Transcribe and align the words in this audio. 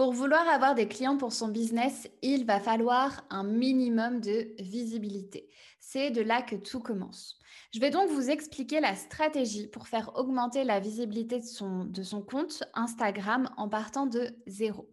Pour 0.00 0.14
vouloir 0.14 0.48
avoir 0.48 0.74
des 0.74 0.88
clients 0.88 1.18
pour 1.18 1.30
son 1.30 1.48
business, 1.48 2.08
il 2.22 2.46
va 2.46 2.58
falloir 2.58 3.22
un 3.28 3.44
minimum 3.44 4.22
de 4.22 4.54
visibilité. 4.58 5.46
C'est 5.78 6.10
de 6.10 6.22
là 6.22 6.40
que 6.40 6.56
tout 6.56 6.80
commence. 6.80 7.38
Je 7.74 7.80
vais 7.80 7.90
donc 7.90 8.08
vous 8.08 8.30
expliquer 8.30 8.80
la 8.80 8.94
stratégie 8.94 9.66
pour 9.66 9.88
faire 9.88 10.12
augmenter 10.14 10.64
la 10.64 10.80
visibilité 10.80 11.38
de 11.38 11.44
son, 11.44 11.84
de 11.84 12.02
son 12.02 12.22
compte 12.22 12.62
Instagram 12.72 13.50
en 13.58 13.68
partant 13.68 14.06
de 14.06 14.30
zéro. 14.46 14.88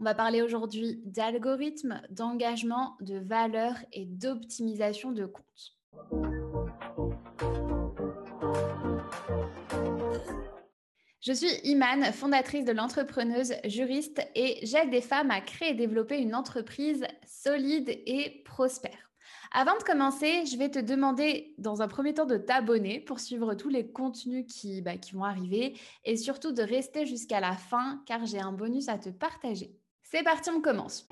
On 0.00 0.04
va 0.04 0.14
parler 0.14 0.40
aujourd'hui 0.40 1.02
d'algorithmes, 1.04 2.00
d'engagement, 2.08 2.96
de 3.02 3.18
valeur 3.18 3.74
et 3.92 4.06
d'optimisation 4.06 5.12
de 5.12 5.26
compte. 5.26 6.45
Je 11.26 11.32
suis 11.32 11.52
Imane, 11.64 12.12
fondatrice 12.12 12.64
de 12.64 12.70
l'entrepreneuse 12.70 13.52
juriste 13.64 14.24
et 14.36 14.60
j'aide 14.62 14.90
des 14.90 15.00
femmes 15.00 15.32
à 15.32 15.40
créer 15.40 15.70
et 15.70 15.74
développer 15.74 16.18
une 16.18 16.36
entreprise 16.36 17.04
solide 17.26 17.88
et 17.88 18.44
prospère. 18.44 19.10
Avant 19.50 19.76
de 19.76 19.82
commencer, 19.82 20.46
je 20.46 20.56
vais 20.56 20.70
te 20.70 20.78
demander 20.78 21.52
dans 21.58 21.82
un 21.82 21.88
premier 21.88 22.14
temps 22.14 22.26
de 22.26 22.36
t'abonner 22.36 23.00
pour 23.00 23.18
suivre 23.18 23.54
tous 23.54 23.70
les 23.70 23.90
contenus 23.90 24.46
qui, 24.48 24.82
bah, 24.82 24.98
qui 24.98 25.14
vont 25.14 25.24
arriver 25.24 25.76
et 26.04 26.16
surtout 26.16 26.52
de 26.52 26.62
rester 26.62 27.06
jusqu'à 27.06 27.40
la 27.40 27.56
fin 27.56 28.04
car 28.06 28.24
j'ai 28.24 28.38
un 28.38 28.52
bonus 28.52 28.88
à 28.88 28.96
te 28.96 29.08
partager. 29.08 29.74
C'est 30.04 30.22
parti, 30.22 30.50
on 30.50 30.60
commence. 30.60 31.08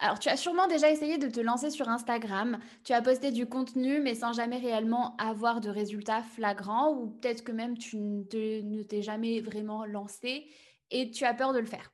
Alors, 0.00 0.20
tu 0.20 0.28
as 0.28 0.36
sûrement 0.36 0.68
déjà 0.68 0.90
essayé 0.90 1.18
de 1.18 1.28
te 1.28 1.40
lancer 1.40 1.70
sur 1.70 1.88
Instagram. 1.88 2.60
Tu 2.84 2.92
as 2.92 3.02
posté 3.02 3.32
du 3.32 3.46
contenu, 3.46 4.00
mais 4.00 4.14
sans 4.14 4.32
jamais 4.32 4.58
réellement 4.58 5.16
avoir 5.16 5.60
de 5.60 5.70
résultats 5.70 6.22
flagrants, 6.22 6.92
ou 6.92 7.08
peut-être 7.08 7.42
que 7.42 7.50
même 7.50 7.76
tu 7.76 7.98
ne 7.98 8.82
t'es 8.82 9.02
jamais 9.02 9.40
vraiment 9.40 9.84
lancé 9.84 10.46
et 10.90 11.10
tu 11.10 11.24
as 11.24 11.34
peur 11.34 11.52
de 11.52 11.58
le 11.58 11.66
faire. 11.66 11.92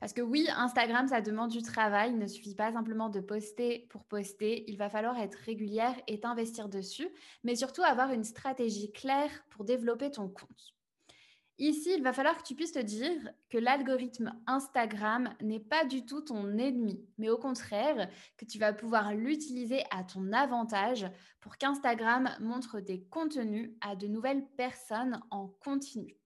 Parce 0.00 0.12
que 0.12 0.22
oui, 0.22 0.46
Instagram, 0.56 1.08
ça 1.08 1.20
demande 1.20 1.50
du 1.50 1.62
travail. 1.62 2.10
Il 2.10 2.18
ne 2.18 2.26
suffit 2.26 2.54
pas 2.54 2.72
simplement 2.72 3.10
de 3.10 3.20
poster 3.20 3.86
pour 3.90 4.04
poster. 4.04 4.64
Il 4.68 4.78
va 4.78 4.88
falloir 4.88 5.18
être 5.18 5.36
régulière 5.36 5.94
et 6.06 6.20
t'investir 6.20 6.68
dessus, 6.68 7.08
mais 7.44 7.54
surtout 7.54 7.82
avoir 7.82 8.12
une 8.12 8.24
stratégie 8.24 8.92
claire 8.92 9.30
pour 9.50 9.64
développer 9.64 10.10
ton 10.10 10.28
compte. 10.28 10.75
Ici, 11.58 11.90
il 11.96 12.02
va 12.02 12.12
falloir 12.12 12.36
que 12.36 12.46
tu 12.46 12.54
puisses 12.54 12.72
te 12.72 12.78
dire 12.78 13.32
que 13.48 13.56
l'algorithme 13.56 14.34
Instagram 14.46 15.34
n'est 15.40 15.60
pas 15.60 15.86
du 15.86 16.04
tout 16.04 16.20
ton 16.20 16.58
ennemi, 16.58 17.02
mais 17.16 17.30
au 17.30 17.38
contraire, 17.38 18.10
que 18.36 18.44
tu 18.44 18.58
vas 18.58 18.74
pouvoir 18.74 19.14
l'utiliser 19.14 19.82
à 19.90 20.04
ton 20.04 20.34
avantage 20.34 21.06
pour 21.40 21.56
qu'Instagram 21.56 22.28
montre 22.40 22.80
des 22.80 23.04
contenus 23.04 23.70
à 23.80 23.96
de 23.96 24.06
nouvelles 24.06 24.44
personnes 24.58 25.18
en 25.30 25.48
continu. 25.48 26.18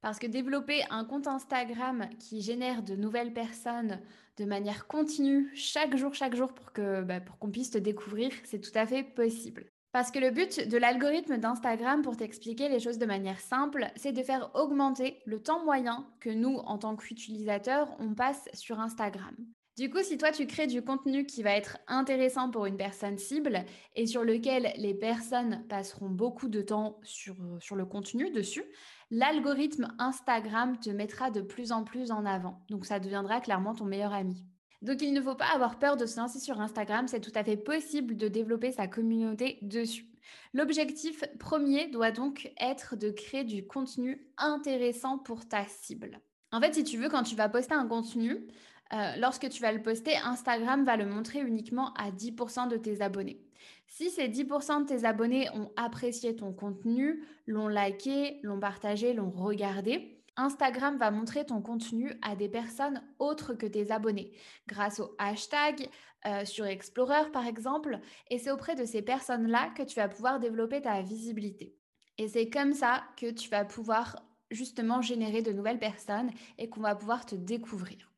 Parce 0.00 0.18
que 0.18 0.26
développer 0.26 0.82
un 0.88 1.04
compte 1.04 1.26
Instagram 1.26 2.08
qui 2.18 2.40
génère 2.40 2.82
de 2.82 2.96
nouvelles 2.96 3.34
personnes 3.34 4.00
de 4.38 4.46
manière 4.46 4.86
continue, 4.86 5.50
chaque 5.54 5.94
jour, 5.94 6.14
chaque 6.14 6.34
jour, 6.34 6.54
pour 6.54 6.70
bah, 7.04 7.20
qu'on 7.20 7.50
puisse 7.50 7.70
te 7.70 7.76
découvrir, 7.76 8.32
c'est 8.44 8.60
tout 8.60 8.76
à 8.78 8.86
fait 8.86 9.02
possible. 9.02 9.70
Parce 9.92 10.12
que 10.12 10.20
le 10.20 10.30
but 10.30 10.68
de 10.68 10.78
l'algorithme 10.78 11.38
d'Instagram, 11.38 12.02
pour 12.02 12.16
t'expliquer 12.16 12.68
les 12.68 12.78
choses 12.78 12.98
de 12.98 13.06
manière 13.06 13.40
simple, 13.40 13.90
c'est 13.96 14.12
de 14.12 14.22
faire 14.22 14.50
augmenter 14.54 15.20
le 15.26 15.42
temps 15.42 15.64
moyen 15.64 16.06
que 16.20 16.30
nous, 16.30 16.56
en 16.58 16.78
tant 16.78 16.94
qu'utilisateurs, 16.94 17.96
on 17.98 18.14
passe 18.14 18.48
sur 18.54 18.78
Instagram. 18.78 19.34
Du 19.76 19.90
coup, 19.90 20.02
si 20.02 20.16
toi, 20.16 20.30
tu 20.30 20.46
crées 20.46 20.68
du 20.68 20.82
contenu 20.82 21.26
qui 21.26 21.42
va 21.42 21.52
être 21.52 21.78
intéressant 21.88 22.50
pour 22.50 22.66
une 22.66 22.76
personne 22.76 23.18
cible 23.18 23.64
et 23.96 24.06
sur 24.06 24.22
lequel 24.22 24.72
les 24.76 24.94
personnes 24.94 25.66
passeront 25.68 26.10
beaucoup 26.10 26.48
de 26.48 26.62
temps 26.62 27.00
sur, 27.02 27.36
sur 27.60 27.74
le 27.74 27.86
contenu 27.86 28.30
dessus, 28.30 28.64
l'algorithme 29.10 29.88
Instagram 29.98 30.78
te 30.78 30.90
mettra 30.90 31.30
de 31.30 31.40
plus 31.40 31.72
en 31.72 31.82
plus 31.82 32.12
en 32.12 32.26
avant. 32.26 32.64
Donc, 32.68 32.86
ça 32.86 33.00
deviendra 33.00 33.40
clairement 33.40 33.74
ton 33.74 33.86
meilleur 33.86 34.12
ami. 34.12 34.44
Donc, 34.82 35.02
il 35.02 35.12
ne 35.12 35.20
faut 35.20 35.34
pas 35.34 35.52
avoir 35.54 35.78
peur 35.78 35.96
de 35.96 36.06
se 36.06 36.18
lancer 36.18 36.38
sur 36.38 36.60
Instagram. 36.60 37.06
C'est 37.06 37.20
tout 37.20 37.32
à 37.34 37.44
fait 37.44 37.56
possible 37.56 38.16
de 38.16 38.28
développer 38.28 38.72
sa 38.72 38.86
communauté 38.86 39.58
dessus. 39.62 40.06
L'objectif 40.54 41.24
premier 41.38 41.88
doit 41.88 42.12
donc 42.12 42.52
être 42.58 42.96
de 42.96 43.10
créer 43.10 43.44
du 43.44 43.66
contenu 43.66 44.26
intéressant 44.38 45.18
pour 45.18 45.48
ta 45.48 45.64
cible. 45.66 46.20
En 46.52 46.60
fait, 46.60 46.74
si 46.74 46.84
tu 46.84 46.98
veux, 46.98 47.08
quand 47.08 47.22
tu 47.22 47.36
vas 47.36 47.48
poster 47.48 47.74
un 47.74 47.86
contenu, 47.86 48.46
euh, 48.92 49.16
lorsque 49.18 49.48
tu 49.48 49.62
vas 49.62 49.72
le 49.72 49.82
poster, 49.82 50.16
Instagram 50.24 50.84
va 50.84 50.96
le 50.96 51.06
montrer 51.06 51.40
uniquement 51.40 51.92
à 51.94 52.10
10% 52.10 52.68
de 52.68 52.76
tes 52.76 53.02
abonnés. 53.02 53.40
Si 53.86 54.10
ces 54.10 54.28
10% 54.28 54.82
de 54.82 54.86
tes 54.86 55.04
abonnés 55.04 55.48
ont 55.54 55.70
apprécié 55.76 56.34
ton 56.34 56.52
contenu, 56.52 57.24
l'ont 57.46 57.68
liké, 57.68 58.40
l'ont 58.42 58.58
partagé, 58.58 59.12
l'ont 59.12 59.30
regardé, 59.30 60.19
Instagram 60.40 60.96
va 60.96 61.10
montrer 61.10 61.46
ton 61.46 61.60
contenu 61.60 62.12
à 62.22 62.36
des 62.36 62.48
personnes 62.48 63.02
autres 63.18 63.54
que 63.54 63.66
tes 63.66 63.90
abonnés 63.90 64.32
grâce 64.66 65.00
au 65.00 65.14
hashtag 65.18 65.88
euh, 66.26 66.44
sur 66.44 66.66
Explorer 66.66 67.30
par 67.32 67.46
exemple. 67.46 68.00
Et 68.28 68.38
c'est 68.38 68.50
auprès 68.50 68.74
de 68.74 68.84
ces 68.84 69.02
personnes-là 69.02 69.70
que 69.76 69.82
tu 69.82 69.96
vas 69.96 70.08
pouvoir 70.08 70.40
développer 70.40 70.82
ta 70.82 71.00
visibilité. 71.02 71.74
Et 72.18 72.28
c'est 72.28 72.50
comme 72.50 72.74
ça 72.74 73.04
que 73.16 73.30
tu 73.30 73.48
vas 73.48 73.64
pouvoir 73.64 74.16
justement 74.50 75.00
générer 75.00 75.42
de 75.42 75.52
nouvelles 75.52 75.78
personnes 75.78 76.30
et 76.58 76.68
qu'on 76.68 76.80
va 76.80 76.94
pouvoir 76.94 77.24
te 77.24 77.34
découvrir. 77.34 78.10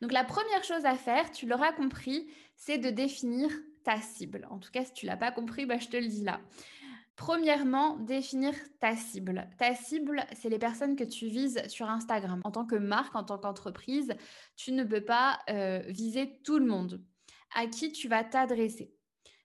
Donc 0.00 0.12
la 0.12 0.24
première 0.24 0.64
chose 0.64 0.84
à 0.84 0.94
faire, 0.94 1.30
tu 1.30 1.46
l'auras 1.46 1.72
compris, 1.72 2.28
c'est 2.56 2.78
de 2.78 2.90
définir 2.90 3.50
ta 3.84 4.00
cible. 4.00 4.46
En 4.50 4.58
tout 4.58 4.70
cas, 4.70 4.84
si 4.84 4.92
tu 4.92 5.06
l'as 5.06 5.16
pas 5.16 5.32
compris, 5.32 5.66
bah, 5.66 5.78
je 5.78 5.88
te 5.88 5.96
le 5.96 6.06
dis 6.06 6.24
là. 6.24 6.40
Premièrement, 7.20 7.98
définir 7.98 8.54
ta 8.80 8.96
cible. 8.96 9.46
Ta 9.58 9.74
cible, 9.74 10.24
c'est 10.32 10.48
les 10.48 10.58
personnes 10.58 10.96
que 10.96 11.04
tu 11.04 11.26
vises 11.26 11.62
sur 11.68 11.86
Instagram. 11.86 12.40
En 12.44 12.50
tant 12.50 12.64
que 12.64 12.76
marque, 12.76 13.14
en 13.14 13.24
tant 13.24 13.36
qu'entreprise, 13.36 14.14
tu 14.56 14.72
ne 14.72 14.84
peux 14.84 15.04
pas 15.04 15.38
euh, 15.50 15.82
viser 15.86 16.40
tout 16.44 16.58
le 16.58 16.64
monde. 16.64 17.04
À 17.54 17.66
qui 17.66 17.92
tu 17.92 18.08
vas 18.08 18.24
t'adresser 18.24 18.94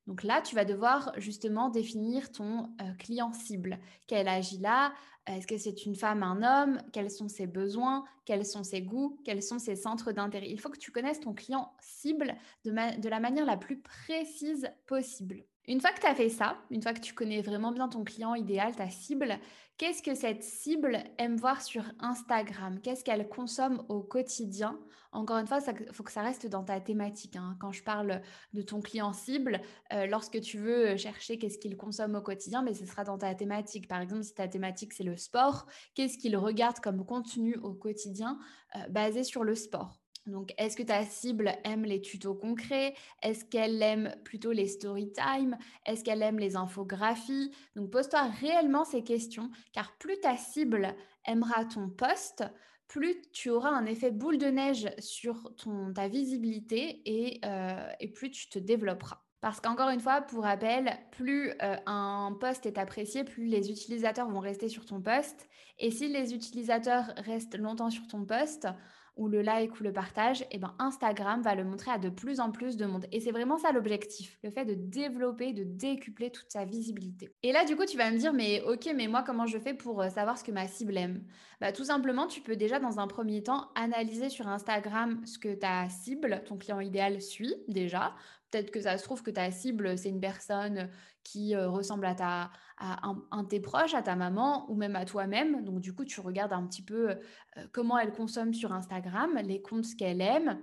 donc 0.08 0.22
là, 0.22 0.40
tu 0.40 0.54
vas 0.54 0.66
devoir 0.66 1.14
justement 1.18 1.70
définir 1.70 2.32
ton 2.32 2.70
euh, 2.80 2.94
client 3.00 3.34
cible. 3.34 3.80
Quel 4.06 4.28
âge 4.28 4.54
il 4.54 4.64
a? 4.68 4.94
Est-ce 5.26 5.48
que 5.48 5.58
c'est 5.58 5.88
une 5.88 5.96
femme, 5.96 6.22
un 6.22 6.44
homme? 6.44 6.78
Quels 6.94 7.10
sont 7.10 7.28
ses 7.28 7.48
besoins? 7.48 8.06
Quels 8.24 8.46
sont 8.46 8.64
ses 8.64 8.84
goûts? 8.84 9.20
Quels 9.26 9.42
sont 9.42 9.58
ses 9.58 9.76
centres 9.76 10.12
d'intérêt? 10.12 10.48
Il 10.48 10.60
faut 10.62 10.70
que 10.70 10.78
tu 10.78 10.92
connaisses 10.92 11.22
ton 11.22 11.34
client 11.34 11.74
cible 11.80 12.36
de 12.64 13.10
la 13.10 13.20
manière 13.20 13.48
la 13.48 13.58
plus 13.58 13.82
précise 13.82 14.70
possible. 14.86 15.44
Une 15.68 15.82
fois 15.82 15.92
que 15.92 16.00
tu 16.00 16.06
as 16.06 16.14
fait 16.14 16.30
ça, 16.30 16.58
une 16.70 16.84
fois 16.84 16.94
que 16.94 17.00
tu 17.00 17.16
connais 17.16 17.42
vraiment 17.42 17.72
bien 17.72 17.90
ton 17.90 18.04
client 18.04 18.36
idéal, 18.36 18.76
ta 18.76 18.88
cible, 18.88 19.40
qu'est-ce 19.80 20.04
que 20.04 20.14
cette 20.14 20.44
cible 20.44 21.04
aime 21.18 21.38
voir 21.38 21.64
sur 21.64 21.84
Instagram? 22.00 22.80
Qu'est-ce 22.82 23.04
qu'elle 23.04 23.28
consomme 23.28 23.84
au 23.90 24.04
quotidien? 24.04 24.80
Encore 25.12 25.38
une 25.38 25.48
fois, 25.48 25.60
il 25.68 25.92
faut 25.92 26.04
que 26.04 26.12
ça 26.12 26.22
reste 26.22 26.46
dans 26.46 26.64
ta 26.64 26.80
thématique. 26.80 27.36
Hein. 27.36 27.58
Quand 27.60 27.72
je 27.72 27.82
parle 27.82 28.22
de 28.54 28.62
ton 28.62 28.80
client 28.80 29.12
cible, 29.12 29.60
euh, 29.92 30.06
lorsque 30.06 30.40
tu 30.40 30.60
veux 30.60 30.98
chercher 30.98 31.40
qu'est-ce 31.40 31.58
qu'il 31.58 31.78
consomme 31.78 32.14
au 32.14 32.22
quotidien, 32.22 32.62
mais 32.62 32.76
ce 32.76 32.86
sera 32.86 33.04
dans 33.04 33.18
ta 33.18 33.34
thématique. 33.34 33.88
Par 33.88 34.02
exemple, 34.02 34.24
si 34.24 34.36
ta 34.36 34.48
thématique 34.48 34.94
c'est 34.94 35.04
le 35.04 35.18
sport, 35.18 35.66
qu'est-ce 35.96 36.20
qu'il 36.20 36.38
regarde 36.38 36.80
comme 36.80 37.04
contenu 37.04 37.56
au 37.58 37.74
quotidien 37.74 38.38
euh, 38.76 38.88
basé 38.90 39.24
sur 39.24 39.44
le 39.44 39.56
sport? 39.56 40.05
Donc, 40.28 40.54
est-ce 40.58 40.76
que 40.76 40.84
ta 40.84 41.06
cible 41.06 41.54
aime 41.64 41.86
les 41.86 42.02
tutos 42.02 42.34
concrets? 42.34 42.96
Est-ce 43.22 43.46
qu'elle 43.46 43.82
aime 43.82 44.16
plutôt 44.24 44.52
les 44.52 44.68
story 44.68 45.12
time? 45.12 45.58
Est-ce 45.86 46.04
qu'elle 46.04 46.24
aime 46.24 46.40
les 46.40 46.56
infographies? 46.56 47.52
Donc, 47.76 47.92
pose-toi 47.92 48.24
réellement 48.24 48.86
ces 48.86 49.04
questions, 49.04 49.52
car 49.72 49.96
plus 49.98 50.20
ta 50.20 50.36
cible 50.36 50.96
aimera 51.28 51.66
ton 51.66 51.90
post, 51.90 52.44
plus 52.88 53.22
tu 53.34 53.50
auras 53.50 53.70
un 53.70 53.86
effet 53.86 54.12
boule 54.12 54.38
de 54.38 54.48
neige 54.48 54.90
sur 55.00 55.54
ton, 55.56 55.94
ta 55.94 56.08
visibilité 56.08 57.02
et, 57.06 57.40
euh, 57.46 57.88
plus 58.14 58.32
tu 58.32 58.50
te 58.50 58.60
développeras. 58.60 59.22
Parce 59.42 59.60
qu'encore 59.60 59.90
une 59.90 60.00
fois, 60.00 60.22
pour 60.22 60.44
rappel, 60.44 60.98
plus 61.12 61.52
euh, 61.62 61.76
un 61.86 62.36
post 62.40 62.66
est 62.66 62.80
apprécié, 62.80 63.24
plus 63.24 63.46
les 63.46 63.70
utilisateurs 63.70 64.28
vont 64.28 64.40
rester 64.40 64.70
sur 64.70 64.86
ton 64.86 65.02
post. 65.02 65.48
Et 65.78 65.92
si 65.92 66.08
les 66.08 66.34
utilisateurs 66.34 67.14
restent 67.18 67.58
longtemps 67.58 67.92
sur 67.92 68.08
ton 68.08 68.26
post, 68.26 68.68
ou 69.16 69.28
le 69.28 69.42
like 69.42 69.80
ou 69.80 69.84
le 69.84 69.94
partage, 69.94 70.46
eh 70.52 70.58
ben 70.58 70.74
Instagram 70.80 71.42
va 71.42 71.56
le 71.56 71.64
montrer 71.64 71.92
à 71.92 71.98
de 71.98 72.10
plus 72.10 72.40
en 72.40 72.52
plus 72.52 72.78
de 72.78 72.86
monde. 72.86 73.06
Et 73.12 73.20
c'est 73.20 73.32
vraiment 73.32 73.58
ça 73.58 73.72
l'objectif, 73.72 74.38
le 74.44 74.50
fait 74.50 74.66
de 74.66 74.74
développer, 74.74 75.54
de 75.54 75.64
décupler 75.64 76.32
toute 76.32 76.52
sa 76.52 76.66
visibilité. 76.66 77.30
Et 77.44 77.52
là, 77.52 77.66
du 77.66 77.76
coup, 77.76 77.86
tu 77.86 77.98
vas 77.98 78.12
me 78.12 78.18
dire, 78.18 78.34
mais 78.34 78.62
ok, 78.62 78.90
mais 78.96 79.08
moi, 79.08 79.24
comment 79.26 79.46
je 79.46 79.58
fais 79.58 79.74
pour 79.74 80.02
euh, 80.02 80.10
savoir 80.10 80.38
ce 80.38 80.44
que 80.44 80.52
ma 80.52 80.68
cible 80.68 80.98
aime? 80.98 81.24
Bah, 81.62 81.72
Tout 81.72 81.86
simplement, 81.86 82.28
tu 82.28 82.42
peux 82.42 82.56
déjà, 82.56 82.80
dans 82.80 83.00
un 83.00 83.08
premier 83.08 83.44
temps, 83.44 83.70
analyser 83.76 84.30
sur 84.30 84.48
Instagram 84.48 85.22
ce 85.26 85.40
que 85.40 85.54
ta 85.54 85.88
cible, 85.90 86.44
ton 86.46 86.58
client 86.58 86.80
idéal, 86.80 87.22
suit 87.22 87.56
déjà. 87.68 88.16
Peut-être 88.56 88.72
que 88.72 88.80
ça 88.80 88.98
se 88.98 89.04
trouve 89.04 89.22
que 89.22 89.32
ta 89.32 89.52
cible, 89.52 89.98
c'est 89.98 90.08
une 90.08 90.22
personne 90.22 90.90
qui 91.26 91.54
euh, 91.56 91.68
ressemble 91.68 92.06
à, 92.06 92.16
ta, 92.16 92.52
un, 92.80 93.44
de 93.44 93.48
tes 93.50 93.60
proches, 93.60 93.94
à 93.94 94.02
ta 94.02 94.16
maman 94.16 94.66
ou 94.72 94.76
même 94.76 94.96
à 94.96 95.04
toi-même. 95.04 95.66
Donc, 95.66 95.82
du 95.82 95.94
coup, 95.94 96.06
tu 96.06 96.22
regardes 96.22 96.54
un 96.54 96.66
petit 96.66 96.82
peu 96.82 97.10
euh, 97.10 97.68
comment 97.74 98.00
elle 98.00 98.14
consomme 98.14 98.54
sur 98.54 98.72
Instagram, 98.72 99.38
les 99.44 99.62
comptes 99.62 99.94
qu'elle 99.98 100.22
aime. 100.22 100.62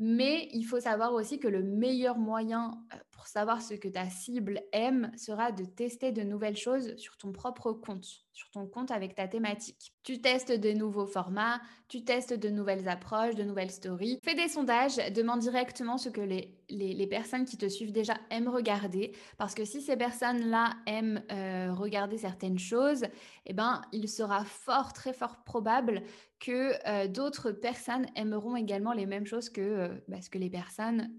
Mais 0.00 0.48
il 0.52 0.64
faut 0.64 0.80
savoir 0.80 1.12
aussi 1.12 1.38
que 1.38 1.46
le 1.46 1.62
meilleur 1.62 2.18
moyen 2.18 2.84
euh, 2.92 2.96
pour 3.18 3.26
savoir 3.26 3.60
ce 3.60 3.74
que 3.74 3.88
ta 3.88 4.08
cible 4.08 4.62
aime 4.70 5.10
sera 5.16 5.50
de 5.50 5.64
tester 5.64 6.12
de 6.12 6.22
nouvelles 6.22 6.56
choses 6.56 6.94
sur 6.98 7.16
ton 7.16 7.32
propre 7.32 7.72
compte, 7.72 8.06
sur 8.32 8.48
ton 8.50 8.64
compte 8.68 8.92
avec 8.92 9.16
ta 9.16 9.26
thématique. 9.26 9.92
Tu 10.04 10.20
testes 10.20 10.52
de 10.52 10.70
nouveaux 10.70 11.04
formats, 11.04 11.60
tu 11.88 12.04
testes 12.04 12.32
de 12.32 12.48
nouvelles 12.48 12.88
approches, 12.88 13.34
de 13.34 13.42
nouvelles 13.42 13.72
stories. 13.72 14.20
Fais 14.22 14.36
des 14.36 14.46
sondages, 14.46 14.98
demande 15.12 15.40
directement 15.40 15.98
ce 15.98 16.10
que 16.10 16.20
les, 16.20 16.56
les, 16.68 17.06
personnes 17.08 17.44
qui 17.44 17.56
te 17.56 17.68
suivent 17.68 17.90
déjà 17.90 18.14
aiment 18.30 18.50
regarder. 18.50 19.10
Parce 19.36 19.56
que 19.56 19.64
si 19.64 19.82
ces 19.82 19.96
personnes-là 19.96 20.76
aiment 20.86 21.20
euh, 21.32 21.72
regarder 21.72 22.18
certaines 22.18 22.60
choses, 22.60 23.04
eh 23.46 23.52
ben, 23.52 23.82
il 23.90 24.08
sera 24.08 24.44
fort, 24.44 24.92
très 24.92 25.12
fort 25.12 25.42
probable 25.42 26.04
que 26.38 26.74
euh, 26.86 27.08
d'autres 27.08 27.50
personnes 27.50 28.06
aimeront 28.14 28.54
également 28.54 28.92
les 28.92 29.06
mêmes 29.06 29.26
choses 29.26 29.50
que, 29.50 29.60
euh, 29.60 29.88
bah, 30.06 30.22
ce 30.22 30.30
que 30.30 30.38
les 30.38 30.50
personnes 30.50 31.10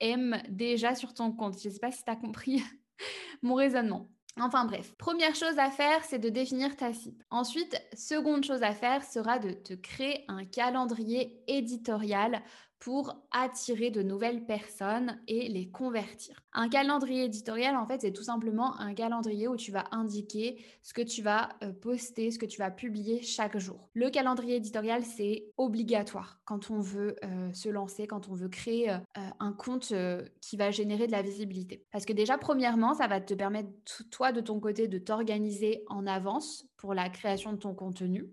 aiment 0.00 0.42
déjà 0.48 0.94
sur 0.94 1.14
ton 1.14 1.32
compte. 1.32 1.60
Je 1.60 1.68
ne 1.68 1.72
sais 1.74 1.80
pas 1.80 1.90
si 1.90 2.04
tu 2.04 2.10
as 2.10 2.16
compris 2.16 2.62
mon 3.42 3.54
raisonnement. 3.54 4.08
Enfin 4.38 4.66
bref, 4.66 4.94
première 4.98 5.34
chose 5.34 5.58
à 5.58 5.70
faire, 5.70 6.04
c'est 6.04 6.18
de 6.18 6.28
définir 6.28 6.76
ta 6.76 6.92
cible. 6.92 7.24
Ensuite, 7.30 7.80
seconde 7.94 8.44
chose 8.44 8.62
à 8.62 8.72
faire 8.72 9.02
sera 9.02 9.38
de 9.38 9.52
te 9.52 9.72
créer 9.72 10.24
un 10.28 10.44
calendrier 10.44 11.42
éditorial 11.46 12.42
pour 12.86 13.16
attirer 13.32 13.90
de 13.90 14.00
nouvelles 14.00 14.46
personnes 14.46 15.20
et 15.26 15.48
les 15.48 15.68
convertir. 15.68 16.40
Un 16.52 16.68
calendrier 16.68 17.24
éditorial, 17.24 17.74
en 17.74 17.84
fait, 17.84 18.02
c'est 18.02 18.12
tout 18.12 18.22
simplement 18.22 18.78
un 18.78 18.94
calendrier 18.94 19.48
où 19.48 19.56
tu 19.56 19.72
vas 19.72 19.86
indiquer 19.90 20.64
ce 20.84 20.94
que 20.94 21.02
tu 21.02 21.20
vas 21.20 21.48
euh, 21.64 21.72
poster, 21.72 22.30
ce 22.30 22.38
que 22.38 22.46
tu 22.46 22.60
vas 22.60 22.70
publier 22.70 23.22
chaque 23.22 23.58
jour. 23.58 23.88
Le 23.94 24.08
calendrier 24.08 24.54
éditorial, 24.54 25.02
c'est 25.02 25.48
obligatoire 25.56 26.38
quand 26.44 26.70
on 26.70 26.78
veut 26.78 27.16
euh, 27.24 27.52
se 27.52 27.68
lancer, 27.68 28.06
quand 28.06 28.28
on 28.28 28.34
veut 28.34 28.48
créer 28.48 28.88
euh, 28.90 28.98
un 29.40 29.52
compte 29.52 29.92
qui 30.40 30.56
va 30.56 30.70
générer 30.70 31.08
de 31.08 31.12
la 31.12 31.22
visibilité. 31.22 31.84
Parce 31.90 32.04
que 32.04 32.12
déjà, 32.12 32.38
premièrement, 32.38 32.94
ça 32.94 33.08
va 33.08 33.20
te 33.20 33.34
permettre, 33.34 33.68
toi, 34.12 34.30
de 34.30 34.40
ton 34.40 34.60
côté, 34.60 34.86
de 34.86 34.98
t'organiser 34.98 35.82
en 35.88 36.06
avance 36.06 36.64
pour 36.76 36.94
la 36.94 37.08
création 37.08 37.52
de 37.52 37.58
ton 37.58 37.74
contenu. 37.74 38.30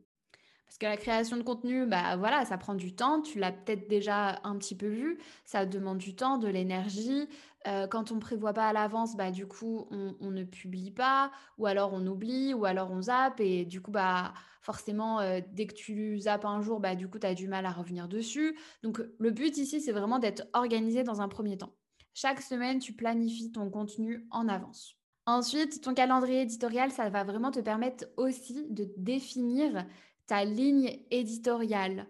Parce 0.74 0.80
que 0.80 0.86
la 0.88 0.98
création 0.98 1.38
de 1.38 1.44
contenu, 1.44 1.86
bah 1.86 2.16
voilà, 2.18 2.46
ça 2.46 2.58
prend 2.58 2.74
du 2.74 2.96
temps. 2.96 3.22
Tu 3.22 3.38
l'as 3.38 3.52
peut-être 3.52 3.88
déjà 3.88 4.40
un 4.44 4.58
petit 4.58 4.74
peu 4.74 4.88
vu. 4.88 5.20
Ça 5.46 5.68
demande 5.68 6.00
du 6.00 6.16
temps, 6.16 6.40
de 6.40 6.48
l'énergie. 6.48 7.30
Euh, 7.68 7.86
quand 7.86 8.12
on 8.12 8.16
ne 8.16 8.20
prévoit 8.20 8.54
pas 8.54 8.70
à 8.70 8.74
l'avance, 8.74 9.16
bah 9.16 9.30
du 9.30 9.46
coup, 9.46 9.88
on, 9.92 10.32
ne 10.32 10.44
publie 10.44 10.90
pas, 10.90 11.32
ou 11.60 11.68
alors 11.68 11.94
on 11.94 12.04
oublie, 12.08 12.56
ou 12.56 12.66
alors 12.66 12.90
on 12.90 13.04
zappe, 13.04 13.40
et 13.40 13.66
du 13.66 13.82
coup, 13.82 13.92
bah 13.92 14.34
forcément, 14.62 15.20
euh, 15.20 15.42
dès 15.52 15.68
que 15.68 15.76
tu 15.76 16.18
zappes 16.20 16.46
un 16.46 16.60
jour, 16.62 16.80
bah 16.80 16.96
du 16.96 17.08
coup, 17.08 17.20
tu 17.20 17.28
as 17.28 17.36
du 17.36 17.48
mal 17.48 17.68
à 17.68 17.72
revenir 17.72 18.08
dessus. 18.08 18.58
Donc, 18.82 19.00
le 19.20 19.30
but 19.30 19.56
ici, 19.58 19.80
c'est 19.80 19.92
vraiment 19.92 20.18
d'être 20.18 20.48
organisé 20.54 21.04
dans 21.04 21.22
un 21.22 21.28
premier 21.28 21.56
temps. 21.56 21.76
Chaque 22.16 22.42
semaine, 22.42 22.80
tu 22.80 22.94
planifies 22.94 23.52
ton 23.52 23.70
contenu 23.70 24.26
en 24.32 24.50
avance. 24.50 24.98
Ensuite, 25.28 25.82
ton 25.82 25.94
calendrier 25.94 26.42
éditorial, 26.42 26.90
ça 26.90 27.10
va 27.10 27.24
vraiment 27.24 27.52
te 27.52 27.60
permettre 27.60 28.06
aussi 28.18 28.66
de 28.72 28.92
définir 28.98 29.86
ta 30.28 30.46
ligne 30.46 31.00
éditoriale 31.12 32.08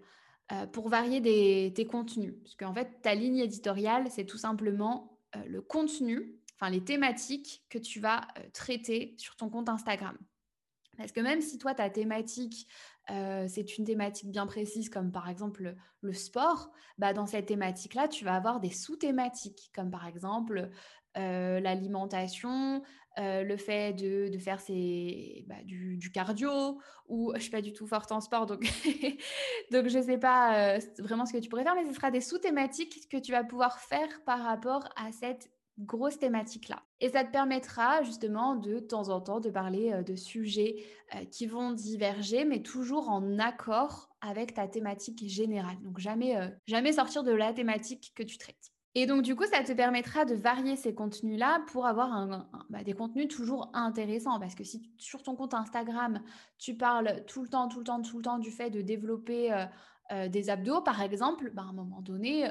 euh, 0.51 0.67
pour 0.67 0.89
varier 0.89 1.21
tes 1.73 1.85
contenus. 1.85 2.33
Parce 2.43 2.55
qu'en 2.55 2.73
fait, 2.73 3.01
ta 3.01 3.15
ligne 3.15 3.37
éditoriale, 3.37 4.07
c'est 4.09 4.25
tout 4.25 4.37
simplement 4.37 5.17
euh, 5.35 5.43
le 5.47 5.61
contenu, 5.61 6.35
enfin 6.55 6.69
les 6.69 6.83
thématiques 6.83 7.63
que 7.69 7.77
tu 7.77 7.99
vas 7.99 8.27
euh, 8.37 8.41
traiter 8.53 9.15
sur 9.17 9.35
ton 9.37 9.49
compte 9.49 9.69
Instagram. 9.69 10.17
Parce 10.97 11.11
que 11.11 11.21
même 11.21 11.41
si 11.41 11.57
toi, 11.57 11.73
ta 11.73 11.89
thématique, 11.89 12.67
c'est 13.07 13.77
une 13.77 13.83
thématique 13.83 14.29
bien 14.29 14.45
précise, 14.45 14.89
comme 14.89 15.11
par 15.11 15.27
exemple 15.27 15.75
le 16.01 16.13
sport, 16.13 16.71
bah 16.99 17.13
dans 17.13 17.25
cette 17.25 17.47
thématique-là, 17.47 18.07
tu 18.07 18.23
vas 18.23 18.35
avoir 18.35 18.59
des 18.59 18.69
sous-thématiques, 18.69 19.71
comme 19.73 19.89
par 19.89 20.05
exemple 20.05 20.69
l'alimentation, 21.15 22.83
le 23.17 23.57
fait 23.57 23.93
de, 23.93 24.37
faire 24.37 24.61
bah, 25.47 25.55
du, 25.63 26.11
cardio, 26.11 26.79
ou 27.07 27.31
je 27.31 27.37
ne 27.37 27.41
suis 27.41 27.51
pas 27.51 27.61
du 27.61 27.73
tout 27.73 27.87
forte 27.87 28.11
en 28.11 28.21
sport, 28.21 28.45
donc, 28.45 28.61
donc 29.71 29.87
je 29.87 29.97
ne 29.97 30.03
sais 30.03 30.17
pas 30.17 30.77
vraiment 30.99 31.25
ce 31.25 31.33
que 31.33 31.37
tu 31.37 31.49
pourrais 31.49 31.63
faire, 31.63 31.75
mais 31.75 31.85
ce 31.85 31.93
sera 31.93 32.11
des 32.11 32.21
sous-thématiques 32.21 33.09
que 33.09 33.17
tu 33.17 33.31
vas 33.31 33.43
pouvoir 33.43 33.79
faire 33.79 34.23
par 34.25 34.43
rapport 34.43 34.89
à 34.95 35.11
cette 35.11 35.49
grosse 35.79 36.19
thématique-là. 36.19 36.83
Et 37.01 37.09
ça 37.09 37.23
te 37.23 37.31
permettra 37.31 38.03
justement 38.03 38.55
de, 38.55 38.75
de 38.75 38.79
temps 38.79 39.09
en 39.09 39.21
temps 39.21 39.39
de 39.39 39.49
parler 39.49 40.03
de 40.05 40.15
sujets 40.15 40.85
qui 41.31 41.47
vont 41.47 41.71
diverger, 41.71 42.45
mais 42.45 42.61
toujours 42.61 43.09
en 43.09 43.39
accord 43.39 44.09
avec 44.21 44.53
ta 44.53 44.67
thématique 44.67 45.27
générale. 45.27 45.77
Donc 45.81 45.99
jamais, 45.99 46.35
jamais 46.67 46.93
sortir 46.93 47.23
de 47.23 47.31
la 47.31 47.53
thématique 47.53 48.13
que 48.15 48.23
tu 48.23 48.37
traites. 48.37 48.72
Et 48.95 49.07
donc, 49.07 49.23
du 49.23 49.35
coup, 49.35 49.45
ça 49.45 49.63
te 49.63 49.71
permettra 49.71 50.23
de 50.23 50.35
varier 50.35 50.75
ces 50.75 50.93
contenus-là 50.93 51.63
pour 51.67 51.87
avoir 51.87 52.45
bah, 52.69 52.83
des 52.83 52.93
contenus 52.93 53.27
toujours 53.27 53.71
intéressants. 53.73 54.39
Parce 54.39 54.53
que 54.53 54.63
si 54.63 54.83
sur 54.97 55.23
ton 55.23 55.35
compte 55.35 55.55
Instagram, 55.55 56.21
tu 56.59 56.75
parles 56.75 57.23
tout 57.25 57.41
le 57.41 57.49
temps, 57.49 57.67
tout 57.67 57.79
le 57.79 57.85
temps, 57.85 58.01
tout 58.01 58.17
le 58.17 58.23
temps 58.23 58.37
du 58.37 58.51
fait 58.51 58.69
de 58.69 58.81
développer 58.81 59.51
euh, 59.51 59.65
euh, 60.11 60.27
des 60.27 60.51
abdos, 60.51 60.81
par 60.81 61.01
exemple, 61.01 61.51
bah, 61.55 61.63
à 61.63 61.69
un 61.69 61.73
moment 61.73 62.01
donné, 62.01 62.45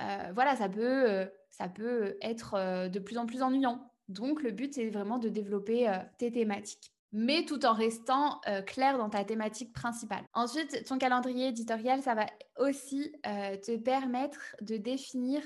euh, 0.00 0.32
voilà, 0.34 0.56
ça 0.56 0.68
peut, 0.68 1.28
ça 1.50 1.68
peut 1.68 2.16
être 2.20 2.88
de 2.88 2.98
plus 2.98 3.16
en 3.16 3.26
plus 3.26 3.42
ennuyant. 3.42 3.92
Donc, 4.08 4.42
le 4.42 4.50
but, 4.50 4.74
c'est 4.74 4.90
vraiment 4.90 5.18
de 5.18 5.28
développer 5.28 5.88
tes 6.18 6.32
thématiques 6.32 6.95
mais 7.16 7.46
tout 7.46 7.64
en 7.64 7.72
restant 7.72 8.42
euh, 8.46 8.60
clair 8.60 8.98
dans 8.98 9.08
ta 9.08 9.24
thématique 9.24 9.72
principale. 9.72 10.22
Ensuite, 10.34 10.84
ton 10.84 10.98
calendrier 10.98 11.48
éditorial, 11.48 12.02
ça 12.02 12.14
va 12.14 12.26
aussi 12.58 13.10
euh, 13.26 13.56
te 13.56 13.74
permettre 13.78 14.54
de 14.60 14.76
définir 14.76 15.40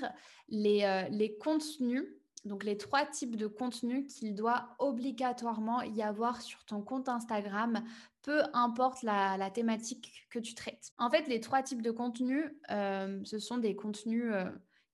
les, 0.49 0.83
euh, 0.83 1.07
les, 1.09 1.37
contenus, 1.37 2.03
donc 2.43 2.65
les 2.65 2.75
trois 2.75 3.05
types 3.05 3.37
de 3.37 3.47
contenus 3.47 4.13
qu'il 4.13 4.35
doit 4.35 4.75
obligatoirement 4.79 5.81
y 5.81 6.03
avoir 6.03 6.41
sur 6.41 6.65
ton 6.65 6.81
compte 6.81 7.07
Instagram, 7.07 7.81
peu 8.21 8.41
importe 8.51 9.01
la, 9.01 9.37
la 9.37 9.49
thématique 9.49 10.27
que 10.29 10.39
tu 10.39 10.55
traites. 10.55 10.91
En 10.97 11.09
fait, 11.09 11.29
les 11.29 11.39
trois 11.39 11.63
types 11.63 11.81
de 11.81 11.91
contenus, 11.91 12.51
ce 12.67 13.39
sont 13.39 13.57
des 13.57 13.77
contenus 13.77 14.33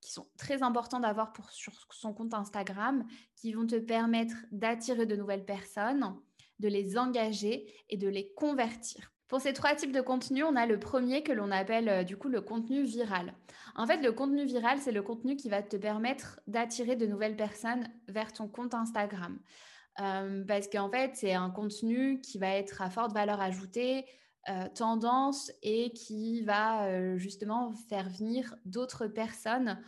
qui 0.00 0.12
sont 0.12 0.28
très 0.36 0.62
importants 0.62 1.00
d'avoir 1.00 1.32
sur 1.50 1.72
son 1.90 2.14
compte 2.14 2.34
Instagram, 2.34 3.04
qui 3.34 3.52
vont 3.52 3.66
te 3.66 3.80
permettre 3.80 4.36
d'attirer 4.52 5.06
de 5.06 5.16
nouvelles 5.16 5.44
personnes, 5.44 6.14
de 6.58 6.68
les 6.68 6.98
engager 6.98 7.66
et 7.88 7.96
de 7.96 8.08
les 8.08 8.32
convertir. 8.34 9.12
Pour 9.28 9.42
ces 9.42 9.52
trois 9.52 9.74
types 9.74 9.92
de 9.92 10.00
contenus, 10.00 10.44
on 10.48 10.56
a 10.56 10.64
le 10.64 10.80
premier 10.80 11.22
que 11.22 11.32
l'on 11.32 11.50
appelle 11.50 11.88
euh, 11.88 12.02
du 12.02 12.16
coup 12.16 12.28
le 12.28 12.40
contenu 12.40 12.82
viral. 12.84 13.34
En 13.76 13.86
fait, 13.86 13.98
le 13.98 14.12
contenu 14.12 14.44
viral, 14.46 14.78
c'est 14.78 14.90
le 14.90 15.02
contenu 15.02 15.36
qui 15.36 15.50
va 15.50 15.62
te 15.62 15.76
permettre 15.76 16.40
d'attirer 16.46 16.96
de 16.96 17.06
nouvelles 17.06 17.36
personnes 17.36 17.88
vers 18.08 18.32
ton 18.32 18.48
compte 18.48 18.72
Instagram. 18.72 19.38
Euh, 20.00 20.44
parce 20.46 20.68
qu'en 20.68 20.90
fait, 20.90 21.10
c'est 21.14 21.34
un 21.34 21.50
contenu 21.50 22.20
qui 22.22 22.38
va 22.38 22.48
être 22.54 22.80
à 22.80 22.88
forte 22.88 23.12
valeur 23.12 23.40
ajoutée, 23.40 24.06
euh, 24.48 24.66
tendance 24.74 25.52
et 25.62 25.90
qui 25.92 26.40
va 26.42 27.16
justement 27.18 27.72
faire 27.90 28.08
venir 28.08 28.54
d'autres 28.64 29.06
personnes, 29.06 29.78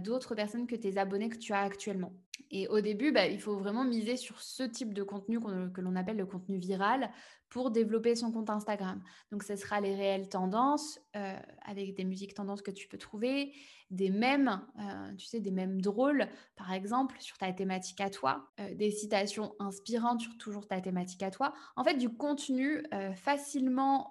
d'autres 0.00 0.34
personnes 0.34 0.66
que 0.66 0.76
tes 0.76 0.96
abonnés 0.96 1.28
que 1.28 1.36
tu 1.36 1.52
as 1.52 1.60
actuellement. 1.60 2.12
Et 2.50 2.68
au 2.68 2.80
début, 2.80 3.12
bah, 3.12 3.26
il 3.26 3.40
faut 3.40 3.56
vraiment 3.56 3.84
miser 3.84 4.16
sur 4.16 4.40
ce 4.40 4.62
type 4.62 4.92
de 4.92 5.02
contenu 5.02 5.40
que 5.40 5.80
l'on 5.80 5.96
appelle 5.96 6.16
le 6.16 6.26
contenu 6.26 6.58
viral 6.58 7.10
pour 7.52 7.70
développer 7.70 8.16
son 8.16 8.32
compte 8.32 8.48
Instagram. 8.48 9.02
Donc, 9.30 9.42
ce 9.42 9.56
sera 9.56 9.78
les 9.78 9.94
réelles 9.94 10.30
tendances 10.30 10.98
euh, 11.14 11.36
avec 11.66 11.94
des 11.94 12.04
musiques 12.04 12.32
tendances 12.32 12.62
que 12.62 12.70
tu 12.70 12.88
peux 12.88 12.96
trouver, 12.96 13.52
des 13.90 14.08
mèmes, 14.08 14.62
euh, 14.80 15.14
tu 15.18 15.26
sais, 15.26 15.40
des 15.40 15.50
mèmes 15.50 15.82
drôles, 15.82 16.26
par 16.56 16.72
exemple, 16.72 17.16
sur 17.20 17.36
ta 17.36 17.52
thématique 17.52 18.00
à 18.00 18.08
toi, 18.08 18.48
euh, 18.58 18.74
des 18.74 18.90
citations 18.90 19.54
inspirantes 19.58 20.22
sur 20.22 20.38
toujours 20.38 20.66
ta 20.66 20.80
thématique 20.80 21.22
à 21.22 21.30
toi. 21.30 21.52
En 21.76 21.84
fait, 21.84 21.96
du 21.96 22.08
contenu 22.08 22.82
facilement 23.16 24.10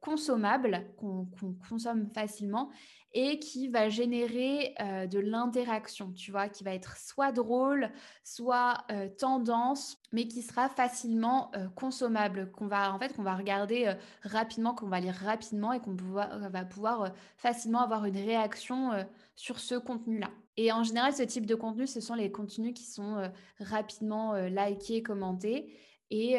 consommable, 0.00 0.86
qu'on 0.96 1.28
consomme 1.68 2.08
facilement 2.14 2.70
et 3.12 3.38
qui 3.38 3.68
va 3.68 3.90
générer 3.90 4.74
de 4.80 5.18
l'interaction, 5.18 6.12
tu 6.12 6.30
vois, 6.30 6.48
qui 6.48 6.64
va 6.64 6.74
être 6.74 6.96
soit 6.96 7.32
drôle, 7.32 7.90
soit 8.24 8.86
tendance, 9.18 9.98
mais 10.12 10.26
qui 10.26 10.42
sera 10.42 10.68
facilement 10.68 11.50
consommable, 11.74 12.50
qu'on 12.62 12.68
va 12.68 12.92
en 12.92 12.98
fait 12.98 13.12
qu'on 13.14 13.22
va 13.24 13.34
regarder 13.34 13.92
rapidement, 14.22 14.74
qu'on 14.74 14.88
va 14.88 15.00
lire 15.00 15.14
rapidement 15.14 15.72
et 15.72 15.80
qu'on 15.80 15.94
va 15.94 16.64
pouvoir 16.64 17.12
facilement 17.36 17.80
avoir 17.80 18.04
une 18.04 18.16
réaction 18.16 18.90
sur 19.34 19.58
ce 19.58 19.74
contenu-là. 19.74 20.30
Et 20.56 20.70
en 20.70 20.84
général, 20.84 21.12
ce 21.12 21.24
type 21.24 21.46
de 21.46 21.56
contenu, 21.56 21.86
ce 21.86 22.00
sont 22.00 22.14
les 22.14 22.30
contenus 22.30 22.74
qui 22.74 22.84
sont 22.84 23.30
rapidement 23.58 24.34
likés, 24.34 25.02
commentés. 25.02 25.76
Et, 26.10 26.34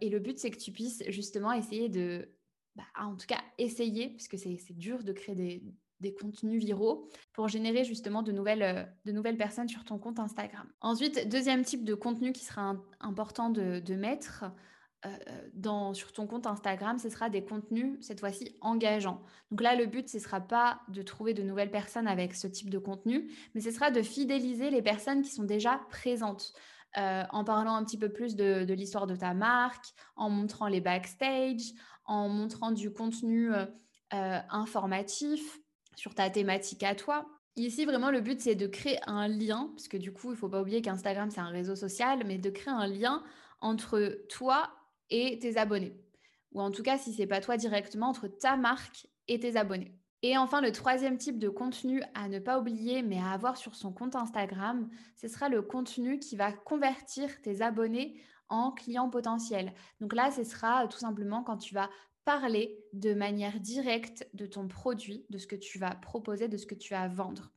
et, 0.00 0.10
le 0.10 0.18
but, 0.18 0.38
c'est 0.38 0.50
que 0.50 0.58
tu 0.58 0.70
puisses 0.70 1.02
justement 1.08 1.52
essayer 1.52 1.88
de, 1.88 2.28
bah, 2.76 2.84
en 3.00 3.16
tout 3.16 3.26
cas, 3.26 3.40
essayer, 3.58 4.10
puisque 4.10 4.38
c'est 4.38 4.76
dur 4.76 5.02
de 5.02 5.12
créer 5.12 5.34
des, 5.34 5.62
des 6.04 6.14
contenus 6.14 6.62
viraux 6.62 7.08
pour 7.32 7.48
générer 7.48 7.84
justement 7.84 8.22
de 8.22 8.32
nouvelles, 8.32 8.62
euh, 8.62 8.84
de 9.04 9.12
nouvelles 9.12 9.36
personnes 9.36 9.68
sur 9.68 9.84
ton 9.84 9.98
compte 9.98 10.18
Instagram. 10.18 10.66
Ensuite, 10.80 11.28
deuxième 11.28 11.64
type 11.64 11.84
de 11.84 11.94
contenu 11.94 12.32
qui 12.32 12.44
sera 12.44 12.76
important 13.00 13.50
de, 13.50 13.94
mettre, 13.94 14.44
dans, 15.52 15.94
sur 15.94 16.12
ton 16.12 16.26
compte 16.26 16.46
Instagram, 16.46 16.98
ce 16.98 17.08
sera 17.10 17.28
des 17.28 17.44
contenus, 17.44 17.98
cette 18.00 18.20
fois-ci, 18.20 18.56
engageants. 18.60 19.22
Donc 19.50 19.60
là, 19.60 19.74
le 19.74 19.86
but, 19.86 20.08
ce 20.08 20.16
ne 20.16 20.22
sera 20.22 20.40
pas 20.40 20.80
de 20.88 21.02
trouver 21.02 21.34
de 21.34 21.42
nouvelles 21.42 21.70
personnes 21.70 22.08
avec 22.08 22.34
ce 22.34 22.46
type 22.46 22.70
de 22.70 22.78
contenu, 22.78 23.30
mais 23.54 23.60
ce 23.60 23.70
sera 23.70 23.90
de 23.90 24.02
fidéliser 24.02 24.70
les 24.70 24.82
personnes 24.82 25.22
qui 25.22 25.30
sont 25.30 25.44
déjà 25.44 25.80
présentes. 25.90 26.52
en 26.96 27.44
parlant 27.44 27.74
un 27.74 27.84
petit 27.84 27.98
peu 27.98 28.08
plus 28.08 28.36
de, 28.36 28.72
l'histoire 28.72 29.06
de 29.06 29.16
ta 29.16 29.34
marque, 29.34 29.86
en 30.16 30.30
montrant 30.30 30.68
les 30.68 30.80
backstage, 30.80 31.72
en 32.04 32.28
montrant 32.28 32.70
du 32.70 32.92
contenu 32.92 33.50
informatif 34.10 35.58
sur 35.96 36.14
ta 36.14 36.30
thématique 36.30 36.82
à 36.82 36.94
toi. 36.94 37.26
Ici, 37.56 37.84
vraiment, 37.84 38.10
le 38.10 38.20
but, 38.20 38.40
c'est 38.40 38.56
de 38.56 38.66
créer 38.66 38.98
un 39.06 39.28
lien, 39.28 39.70
parce 39.74 39.86
que 39.86 39.96
du 39.96 40.12
coup, 40.12 40.28
il 40.28 40.32
ne 40.32 40.36
faut 40.36 40.48
pas 40.48 40.60
oublier 40.60 40.82
qu'Instagram, 40.82 41.30
c'est 41.30 41.40
un 41.40 41.48
réseau 41.48 41.76
social, 41.76 42.22
mais 42.26 42.38
de 42.38 42.50
créer 42.50 42.74
un 42.74 42.86
lien 42.86 43.22
entre 43.60 44.18
toi 44.28 44.70
et 45.14 45.38
tes 45.38 45.56
abonnés. 45.56 45.96
Ou 46.52 46.60
en 46.60 46.72
tout 46.72 46.82
cas, 46.82 46.98
si 46.98 47.12
ce 47.12 47.18
n'est 47.18 47.28
pas 47.28 47.40
toi 47.40 47.56
directement, 47.56 48.08
entre 48.08 48.26
ta 48.26 48.56
marque 48.56 49.06
et 49.28 49.38
tes 49.38 49.56
abonnés. 49.56 49.96
Et 50.22 50.36
enfin, 50.36 50.60
le 50.60 50.72
troisième 50.72 51.18
type 51.18 51.38
de 51.38 51.48
contenu 51.48 52.02
à 52.14 52.28
ne 52.28 52.40
pas 52.40 52.58
oublier, 52.58 53.02
mais 53.02 53.18
à 53.18 53.30
avoir 53.30 53.56
sur 53.56 53.76
son 53.76 53.92
compte 53.92 54.16
Instagram, 54.16 54.88
ce 55.14 55.28
sera 55.28 55.48
le 55.48 55.62
contenu 55.62 56.18
qui 56.18 56.34
va 56.34 56.52
convertir 56.52 57.40
tes 57.42 57.62
abonnés 57.62 58.20
en 58.48 58.72
clients 58.72 59.08
potentiels. 59.08 59.72
Donc 60.00 60.14
là, 60.14 60.32
ce 60.32 60.42
sera 60.42 60.88
tout 60.88 60.98
simplement 60.98 61.44
quand 61.44 61.58
tu 61.58 61.74
vas 61.74 61.90
parler 62.24 62.84
de 62.92 63.14
manière 63.14 63.60
directe 63.60 64.28
de 64.34 64.46
ton 64.46 64.66
produit, 64.66 65.26
de 65.30 65.38
ce 65.38 65.46
que 65.46 65.56
tu 65.56 65.78
vas 65.78 65.94
proposer, 65.94 66.48
de 66.48 66.56
ce 66.56 66.66
que 66.66 66.74
tu 66.74 66.92
vas 66.92 67.06
vendre. 67.06 67.53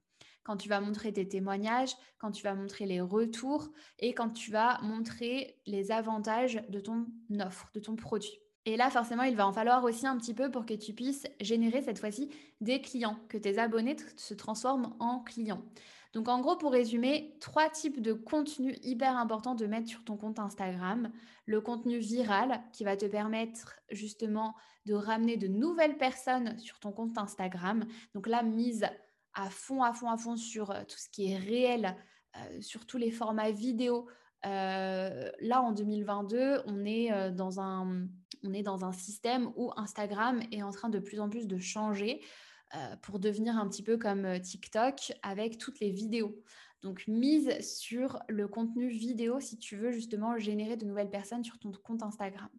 Quand 0.48 0.56
tu 0.56 0.70
vas 0.70 0.80
montrer 0.80 1.12
tes 1.12 1.28
témoignages, 1.28 1.94
quand 2.20 2.32
tu 2.32 2.42
vas 2.42 2.56
montrer 2.56 2.86
les 2.86 3.02
retours 3.02 3.68
et 4.00 4.14
quand 4.14 4.30
tu 4.30 4.50
vas 4.50 4.80
montrer 4.82 5.60
les 5.66 5.92
avantages 5.92 6.64
de 6.70 6.80
ton 6.80 7.06
offre, 7.42 7.70
de 7.74 7.82
ton 7.82 7.98
produit. 7.98 8.40
Et 8.64 8.78
là, 8.78 8.90
forcément, 8.90 9.24
il 9.24 9.36
va 9.36 9.46
en 9.46 9.52
falloir 9.52 9.84
aussi 9.84 10.08
un 10.08 10.16
petit 10.18 10.34
peu 10.34 10.50
pour 10.50 10.66
que 10.66 10.74
tu 10.74 10.94
puisses 10.94 11.28
générer 11.42 11.82
cette 11.82 12.00
fois-ci 12.00 12.30
des 12.62 12.80
clients, 12.80 13.20
que 13.28 13.38
tes 13.38 13.60
abonnés 13.60 13.98
se 14.16 14.34
transforment 14.34 14.96
en 15.00 15.20
clients. 15.20 15.66
Donc 16.14 16.30
en 16.30 16.40
gros, 16.40 16.56
pour 16.56 16.72
résumer, 16.72 17.36
trois 17.42 17.70
types 17.70 18.02
de 18.02 18.14
contenus 18.14 18.78
hyper 18.84 19.18
importants 19.18 19.54
de 19.54 19.66
mettre 19.68 19.90
sur 19.90 20.06
ton 20.06 20.16
compte 20.16 20.40
Instagram. 20.40 21.12
Le 21.46 21.60
contenu 21.60 21.98
viral 21.98 22.64
qui 22.72 22.86
va 22.86 22.96
te 22.96 23.06
permettre 23.06 23.76
justement 23.92 24.56
de 24.86 24.94
ramener 24.94 25.36
de 25.36 25.48
nouvelles 25.48 25.98
personnes 25.98 26.58
sur 26.58 26.80
ton 26.80 26.94
compte 26.94 27.18
Instagram. 27.18 27.86
Donc 28.16 28.28
là, 28.28 28.44
mise 28.44 28.86
à 29.38 29.50
fond, 29.50 29.84
à 29.84 29.94
fond, 29.94 30.10
à 30.10 30.18
fond 30.18 30.36
sur 30.36 30.72
euh, 30.72 30.84
tout 30.84 30.98
ce 30.98 31.10
qui 31.10 31.32
est 31.32 31.38
réel, 31.38 31.96
euh, 32.36 32.62
sur 32.62 32.86
tous 32.86 32.98
les 32.98 33.12
formats 33.12 33.52
vidéo. 33.52 34.08
Euh, 34.46 35.32
là, 35.40 35.62
en 35.62 35.72
2022, 35.72 36.64
on 36.66 36.84
est, 36.86 37.32
dans 37.32 37.60
un, 37.60 38.08
on 38.44 38.54
est 38.54 38.64
dans 38.64 38.84
un 38.84 38.92
système 38.92 39.52
où 39.56 39.72
Instagram 39.78 40.42
est 40.52 40.64
en 40.64 40.72
train 40.72 40.90
de 40.90 41.00
plus 41.00 41.20
en 41.20 41.30
plus 41.30 41.48
de 41.48 41.58
changer. 41.58 42.22
Pour 43.02 43.20
devenir 43.20 43.58
un 43.58 43.66
petit 43.70 43.82
peu 43.82 43.98
comme 43.98 44.42
TikTok 44.42 45.14
avec 45.24 45.58
toutes 45.58 45.80
les 45.80 45.90
vidéos. 45.90 46.44
Donc 46.82 47.08
mise 47.08 47.58
sur 47.62 48.20
le 48.28 48.50
contenu 48.50 48.90
vidéo 48.90 49.40
si 49.40 49.58
tu 49.58 49.78
veux 49.78 49.92
justement 49.92 50.38
générer 50.38 50.76
de 50.76 50.86
nouvelles 50.86 51.10
personnes 51.10 51.46
sur 51.46 51.58
ton 51.60 51.72
compte 51.72 52.04
Instagram. 52.04 52.50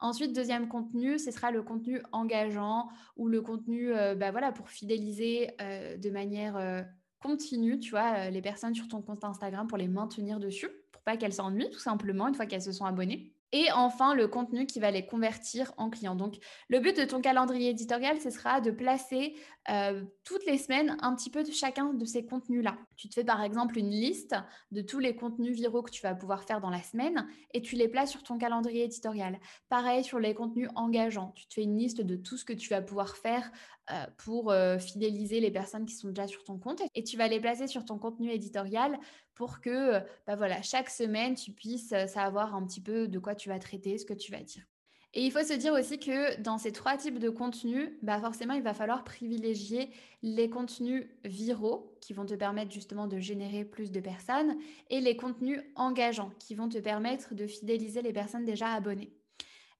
Ensuite, 0.00 0.34
deuxième 0.34 0.68
contenu, 0.68 1.18
ce 1.18 1.30
sera 1.30 1.50
le 1.50 1.62
contenu 1.62 2.02
engageant 2.12 2.88
ou 3.16 3.28
le 3.28 3.42
contenu 3.42 3.92
euh, 3.92 4.14
bah 4.14 4.30
voilà, 4.30 4.52
pour 4.52 4.68
fidéliser 4.70 5.48
de 5.60 6.10
manière 6.10 6.84
continue, 7.20 7.78
tu 7.78 7.90
vois, 7.90 8.30
les 8.30 8.42
personnes 8.42 8.74
sur 8.74 8.88
ton 8.88 9.02
compte 9.02 9.24
Instagram 9.24 9.66
pour 9.66 9.78
les 9.78 9.88
maintenir 9.88 10.40
dessus, 10.40 10.68
pour 10.92 11.02
pas 11.02 11.16
qu'elles 11.16 11.34
s'ennuient 11.34 11.70
tout 11.70 11.78
simplement 11.78 12.28
une 12.28 12.34
fois 12.34 12.46
qu'elles 12.46 12.62
se 12.62 12.72
sont 12.72 12.86
abonnées. 12.86 13.34
Et 13.52 13.66
enfin, 13.72 14.14
le 14.14 14.28
contenu 14.28 14.64
qui 14.64 14.78
va 14.78 14.90
les 14.90 15.04
convertir 15.04 15.72
en 15.76 15.90
clients. 15.90 16.14
Donc, 16.14 16.36
le 16.68 16.78
but 16.78 16.96
de 16.96 17.04
ton 17.04 17.20
calendrier 17.20 17.70
éditorial, 17.70 18.20
ce 18.20 18.30
sera 18.30 18.60
de 18.60 18.70
placer 18.70 19.34
euh, 19.68 20.04
toutes 20.24 20.46
les 20.46 20.56
semaines 20.56 20.96
un 21.00 21.14
petit 21.16 21.30
peu 21.30 21.42
de 21.42 21.50
chacun 21.50 21.92
de 21.92 22.04
ces 22.04 22.24
contenus-là. 22.24 22.78
Tu 23.00 23.08
te 23.08 23.14
fais 23.14 23.24
par 23.24 23.42
exemple 23.42 23.78
une 23.78 23.88
liste 23.88 24.36
de 24.72 24.82
tous 24.82 24.98
les 24.98 25.16
contenus 25.16 25.56
viraux 25.56 25.82
que 25.82 25.90
tu 25.90 26.02
vas 26.02 26.14
pouvoir 26.14 26.44
faire 26.44 26.60
dans 26.60 26.68
la 26.68 26.82
semaine 26.82 27.26
et 27.54 27.62
tu 27.62 27.74
les 27.74 27.88
places 27.88 28.10
sur 28.10 28.22
ton 28.22 28.36
calendrier 28.36 28.84
éditorial. 28.84 29.40
Pareil 29.70 30.04
sur 30.04 30.18
les 30.18 30.34
contenus 30.34 30.68
engageants. 30.74 31.32
Tu 31.34 31.46
te 31.46 31.54
fais 31.54 31.62
une 31.62 31.78
liste 31.78 32.02
de 32.02 32.16
tout 32.16 32.36
ce 32.36 32.44
que 32.44 32.52
tu 32.52 32.68
vas 32.68 32.82
pouvoir 32.82 33.16
faire 33.16 33.50
euh, 33.90 34.04
pour 34.18 34.50
euh, 34.50 34.78
fidéliser 34.78 35.40
les 35.40 35.50
personnes 35.50 35.86
qui 35.86 35.94
sont 35.94 36.08
déjà 36.08 36.26
sur 36.26 36.44
ton 36.44 36.58
compte 36.58 36.82
et 36.94 37.02
tu 37.02 37.16
vas 37.16 37.26
les 37.26 37.40
placer 37.40 37.66
sur 37.68 37.86
ton 37.86 37.98
contenu 37.98 38.30
éditorial 38.30 38.98
pour 39.34 39.62
que 39.62 40.00
bah 40.26 40.36
voilà, 40.36 40.60
chaque 40.60 40.90
semaine, 40.90 41.36
tu 41.36 41.52
puisses 41.52 41.94
savoir 42.06 42.54
un 42.54 42.66
petit 42.66 42.82
peu 42.82 43.08
de 43.08 43.18
quoi 43.18 43.34
tu 43.34 43.48
vas 43.48 43.58
traiter, 43.58 43.96
ce 43.96 44.04
que 44.04 44.12
tu 44.12 44.30
vas 44.30 44.42
dire. 44.42 44.64
Et 45.12 45.26
il 45.26 45.32
faut 45.32 45.42
se 45.42 45.54
dire 45.54 45.72
aussi 45.72 45.98
que 45.98 46.40
dans 46.40 46.56
ces 46.56 46.70
trois 46.70 46.96
types 46.96 47.18
de 47.18 47.30
contenus, 47.30 47.90
bah 48.02 48.20
forcément, 48.20 48.54
il 48.54 48.62
va 48.62 48.74
falloir 48.74 49.02
privilégier 49.02 49.90
les 50.22 50.48
contenus 50.48 51.06
viraux 51.24 51.96
qui 52.00 52.12
vont 52.12 52.24
te 52.24 52.34
permettre 52.34 52.70
justement 52.70 53.08
de 53.08 53.18
générer 53.18 53.64
plus 53.64 53.90
de 53.90 53.98
personnes 53.98 54.56
et 54.88 55.00
les 55.00 55.16
contenus 55.16 55.60
engageants 55.74 56.30
qui 56.38 56.54
vont 56.54 56.68
te 56.68 56.78
permettre 56.78 57.34
de 57.34 57.48
fidéliser 57.48 58.02
les 58.02 58.12
personnes 58.12 58.44
déjà 58.44 58.68
abonnées. 58.68 59.12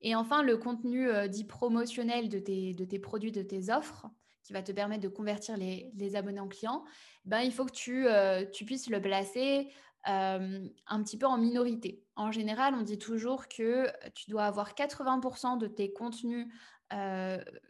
Et 0.02 0.16
enfin, 0.16 0.42
le 0.42 0.56
contenu 0.56 1.08
euh, 1.08 1.28
dit 1.28 1.44
promotionnel 1.44 2.28
de 2.28 2.38
tes, 2.38 2.74
de 2.74 2.84
tes 2.84 2.98
produits, 2.98 3.32
de 3.32 3.42
tes 3.42 3.70
offres, 3.70 4.06
qui 4.42 4.52
va 4.52 4.62
te 4.62 4.72
permettre 4.72 5.02
de 5.02 5.08
convertir 5.08 5.56
les, 5.56 6.16
abonnés 6.16 6.40
en 6.40 6.48
clients, 6.48 6.84
ben, 7.24 7.40
il 7.40 7.52
faut 7.52 7.66
que 7.66 7.72
tu, 7.72 8.08
euh, 8.08 8.44
tu 8.50 8.64
puisses 8.64 8.88
le 8.88 9.00
placer 9.00 9.68
euh, 10.08 10.68
un 10.86 11.02
petit 11.02 11.18
peu 11.18 11.26
en 11.26 11.38
minorité. 11.38 12.02
En 12.16 12.32
général, 12.32 12.74
on 12.74 12.82
dit 12.82 12.98
toujours 12.98 13.48
que 13.48 13.86
tu 14.14 14.30
dois 14.30 14.44
avoir 14.44 14.74
80% 14.74 15.58
de 15.58 15.66
tes 15.66 15.92
contenus 15.92 16.48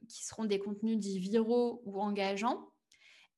qui 0.09 0.25
seront 0.25 0.47
des 0.47 0.59
contenus 0.59 0.97
dits 0.97 1.19
viraux 1.19 1.83
ou 1.85 2.01
engageants 2.01 2.71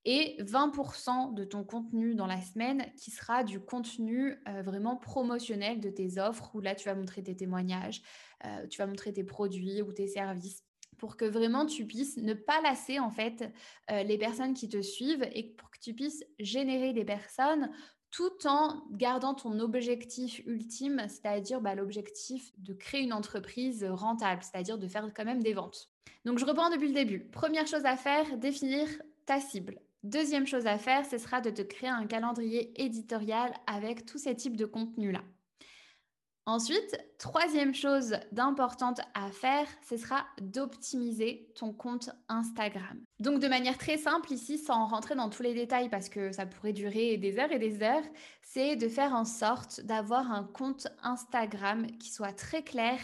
et 0.05 0.37
20% 0.39 1.33
de 1.33 1.43
ton 1.43 1.65
contenu 1.65 2.15
dans 2.15 2.25
la 2.25 2.41
semaine 2.41 2.85
qui 2.95 3.11
sera 3.11 3.43
du 3.43 3.59
contenu 3.59 4.41
vraiment 4.63 4.95
promotionnel 4.95 5.81
de 5.81 5.89
tes 5.89 6.19
offres 6.19 6.55
où 6.55 6.61
là 6.61 6.73
tu 6.73 6.85
vas 6.85 6.95
montrer 6.95 7.21
tes 7.21 7.35
témoignages, 7.35 8.01
euh, 8.45 8.67
tu 8.67 8.77
vas 8.77 8.87
montrer 8.87 9.13
tes 9.13 9.23
produits 9.23 9.81
ou 9.81 9.93
tes 9.93 10.07
services 10.07 10.63
pour 10.97 11.17
que 11.17 11.25
vraiment 11.25 11.65
tu 11.65 11.85
puisses 11.85 12.17
ne 12.17 12.33
pas 12.33 12.61
lasser 12.61 12.99
en 12.99 13.09
fait 13.09 13.51
euh, 13.91 14.03
les 14.03 14.17
personnes 14.17 14.53
qui 14.53 14.69
te 14.69 14.81
suivent 14.81 15.27
et 15.33 15.43
pour 15.43 15.71
que 15.71 15.79
tu 15.79 15.93
puisses 15.93 16.23
générer 16.39 16.93
des 16.93 17.05
personnes 17.05 17.71
tout 18.13 18.45
en 18.45 18.83
gardant 18.91 19.33
ton 19.33 19.59
objectif 19.59 20.43
ultime, 20.45 21.01
c'est-à-dire 21.09 21.61
bah, 21.61 21.73
l'objectif 21.73 22.53
de 22.59 22.73
créer 22.73 23.01
une 23.01 23.11
entreprise 23.11 23.83
rentable, 23.83 24.43
c'est-à-dire 24.43 24.77
de 24.77 24.87
faire 24.87 25.09
quand 25.15 25.25
même 25.25 25.41
des 25.41 25.53
ventes. 25.53 25.89
Donc 26.23 26.37
je 26.37 26.45
reprends 26.45 26.69
depuis 26.69 26.89
le 26.89 26.93
début. 26.93 27.25
Première 27.31 27.65
chose 27.65 27.85
à 27.85 27.97
faire, 27.97 28.37
définir 28.37 28.87
ta 29.25 29.39
cible. 29.39 29.79
Deuxième 30.03 30.45
chose 30.45 30.67
à 30.67 30.77
faire, 30.77 31.07
ce 31.07 31.17
sera 31.17 31.41
de 31.41 31.49
te 31.49 31.63
créer 31.63 31.89
un 31.89 32.05
calendrier 32.05 32.79
éditorial 32.79 33.51
avec 33.65 34.05
tous 34.05 34.19
ces 34.19 34.35
types 34.35 34.57
de 34.57 34.65
contenus-là. 34.65 35.23
Ensuite, 36.45 36.97
troisième 37.19 37.73
chose 37.73 38.17
d'importante 38.33 38.99
à 39.13 39.31
faire, 39.31 39.65
ce 39.87 39.95
sera 39.95 40.25
d'optimiser 40.41 41.49
ton 41.55 41.71
compte 41.71 42.09
Instagram. 42.27 43.01
Donc 43.19 43.39
de 43.39 43.47
manière 43.47 43.77
très 43.77 43.97
simple 43.97 44.33
ici, 44.33 44.57
sans 44.57 44.87
rentrer 44.87 45.15
dans 45.15 45.29
tous 45.29 45.41
les 45.41 45.53
détails 45.53 45.89
parce 45.89 46.09
que 46.09 46.33
ça 46.33 46.45
pourrait 46.45 46.73
durer 46.73 47.15
des 47.15 47.39
heures 47.39 47.53
et 47.53 47.59
des 47.59 47.81
heures, 47.81 48.03
c'est 48.41 48.75
de 48.75 48.89
faire 48.89 49.13
en 49.13 49.23
sorte 49.23 49.79
d'avoir 49.81 50.31
un 50.33 50.43
compte 50.43 50.87
Instagram 51.01 51.87
qui 51.97 52.11
soit 52.11 52.33
très 52.33 52.61
clair 52.61 52.99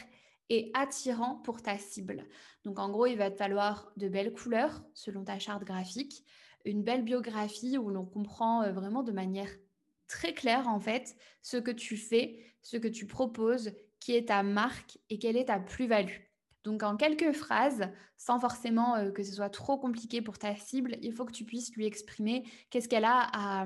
et 0.50 0.70
attirant 0.74 1.36
pour 1.36 1.62
ta 1.62 1.78
cible. 1.78 2.28
Donc 2.66 2.78
en 2.78 2.90
gros, 2.90 3.06
il 3.06 3.18
va 3.18 3.32
te 3.32 3.38
falloir 3.38 3.94
de 3.96 4.10
belles 4.10 4.34
couleurs 4.34 4.84
selon 4.94 5.24
ta 5.24 5.40
charte 5.40 5.64
graphique, 5.64 6.26
une 6.66 6.84
belle 6.84 7.04
biographie 7.04 7.78
où 7.78 7.90
l'on 7.90 8.06
comprend 8.06 8.64
euh, 8.64 8.74
vraiment 8.74 9.04
de 9.04 9.14
manière 9.14 9.50
très 10.08 10.34
clair 10.34 10.68
en 10.68 10.80
fait 10.80 11.16
ce 11.42 11.56
que 11.56 11.72
tu 11.72 11.96
fais, 11.96 12.49
ce 12.62 12.78
que 12.78 12.88
tu 12.88 13.06
proposes, 13.08 13.72
qui 14.00 14.16
est 14.16 14.30
ta 14.30 14.44
marque 14.44 14.98
et 15.10 15.20
quelle 15.20 15.38
est 15.38 15.46
ta 15.46 15.60
plus-value. 15.60 16.30
Donc 16.64 16.84
en 16.84 16.98
quelques 16.98 17.32
phrases, 17.32 17.90
sans 18.18 18.40
forcément 18.40 18.96
euh, 18.96 19.12
que 19.12 19.24
ce 19.24 19.34
soit 19.34 19.50
trop 19.50 19.78
compliqué 19.78 20.22
pour 20.22 20.38
ta 20.38 20.56
cible, 20.56 20.98
il 21.02 21.14
faut 21.14 21.26
que 21.26 21.32
tu 21.32 21.46
puisses 21.46 21.74
lui 21.76 21.86
exprimer 21.86 22.44
qu'est-ce 22.70 22.90
qu'elle 22.90 23.06
a 23.06 23.30
à, 23.34 23.66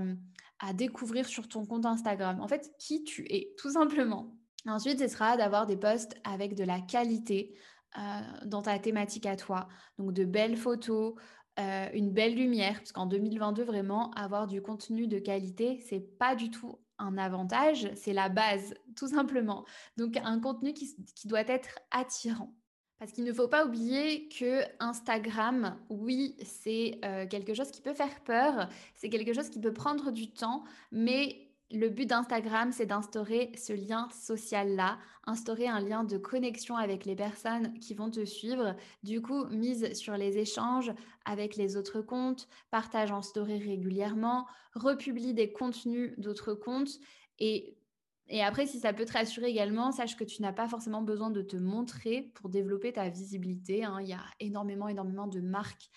découvrir 0.74 1.26
sur 1.26 1.50
ton 1.50 1.66
compte 1.66 1.86
Instagram. 1.86 2.40
En 2.40 2.48
fait, 2.48 2.72
qui 2.80 3.04
tu 3.04 3.26
es, 3.30 3.54
tout 3.58 3.72
simplement. 3.72 4.34
Ensuite, 4.66 5.00
ce 5.00 5.10
sera 5.10 5.36
d'avoir 5.36 5.66
des 5.66 5.76
posts 5.76 6.16
avec 6.24 6.56
de 6.56 6.64
la 6.64 6.80
qualité 6.80 7.54
euh, 7.98 8.22
dans 8.46 8.62
ta 8.62 8.80
thématique 8.80 9.26
à 9.26 9.36
toi. 9.36 9.68
Donc 9.98 10.14
de 10.14 10.24
belles 10.24 10.56
photos, 10.56 11.16
euh, 11.60 11.88
une 11.94 12.12
belle 12.12 12.36
lumière, 12.36 12.78
parce 12.78 12.94
qu'en 12.94 13.08
2022, 13.08 13.64
vraiment, 13.64 14.12
avoir 14.12 14.48
du 14.48 14.62
contenu 14.62 15.08
de 15.08 15.20
qualité, 15.20 15.84
c'est 15.86 16.00
pas 16.18 16.34
du 16.34 16.50
tout 16.50 16.80
un 17.04 17.18
avantage, 17.18 17.90
c'est 17.96 18.14
la 18.14 18.30
base, 18.30 18.74
tout 18.96 19.08
simplement. 19.08 19.66
Donc, 19.98 20.18
un 20.24 20.40
contenu 20.40 20.74
qui, 20.74 20.96
doit 21.26 21.42
être 21.42 21.80
attirant. 21.92 22.54
Parce 23.00 23.12
qu'il 23.12 23.26
ne 23.26 23.34
faut 23.34 23.48
pas 23.50 23.66
oublier 23.66 24.30
que 24.30 24.62
Instagram, 24.80 25.78
oui, 25.90 26.38
c'est 26.44 27.00
euh, 27.04 27.28
quelque 27.28 27.54
chose 27.54 27.70
qui 27.72 27.82
peut 27.82 27.94
faire 27.94 28.24
peur, 28.24 28.70
c'est 28.96 29.10
quelque 29.10 29.34
chose 29.34 29.50
qui 29.50 29.60
peut 29.60 29.74
prendre 29.74 30.12
du 30.12 30.32
temps, 30.32 30.64
mais 30.92 31.53
le 31.72 31.90
but 31.90 32.06
d'Instagram, 32.06 32.72
c'est 32.72 32.86
d'instaurer 32.86 33.52
ce 33.56 33.74
lien 33.74 34.08
social-là, 34.12 35.00
instaurer 35.26 35.68
un 35.68 35.80
lien 35.80 36.04
de 36.04 36.18
connexion 36.18 36.76
avec 36.76 37.06
les 37.06 37.16
personnes 37.16 37.74
qui 37.80 37.94
vont 37.94 38.12
te 38.12 38.26
suivre. 38.26 38.76
Du 39.02 39.22
coup, 39.22 39.46
mise 39.46 39.94
sur 39.94 40.16
les 40.16 40.38
échanges 40.38 40.94
avec 41.26 41.56
les 41.56 41.76
autres 41.78 42.02
comptes, 42.02 42.48
partage 42.70 43.12
en 43.12 43.22
story 43.22 43.58
régulièrement, 43.58 44.46
republie 44.76 45.34
des 45.34 45.52
contenus 45.52 46.14
d'autres 46.18 46.54
comptes 46.54 47.00
et 48.30 48.42
après, 48.42 48.66
si 48.66 48.80
ça 48.80 48.94
peut 48.94 49.06
te 49.06 49.14
rassurer 49.14 49.50
également, 49.50 49.92
sache 49.92 50.16
que 50.16 50.24
tu 50.24 50.42
n'as 50.42 50.54
pas 50.54 50.68
forcément 50.68 51.02
besoin 51.02 51.30
de 51.30 51.42
te 51.42 51.58
montrer 51.58 52.32
pour 52.36 52.50
développer 52.50 52.94
ta 52.94 53.10
visibilité. 53.10 53.84
Hein. 53.84 54.00
Il 54.02 54.08
y 54.08 54.14
a 54.14 54.24
énormément, 54.40 54.88
énormément 54.88 55.28
de 55.28 55.42
marques 55.42 55.90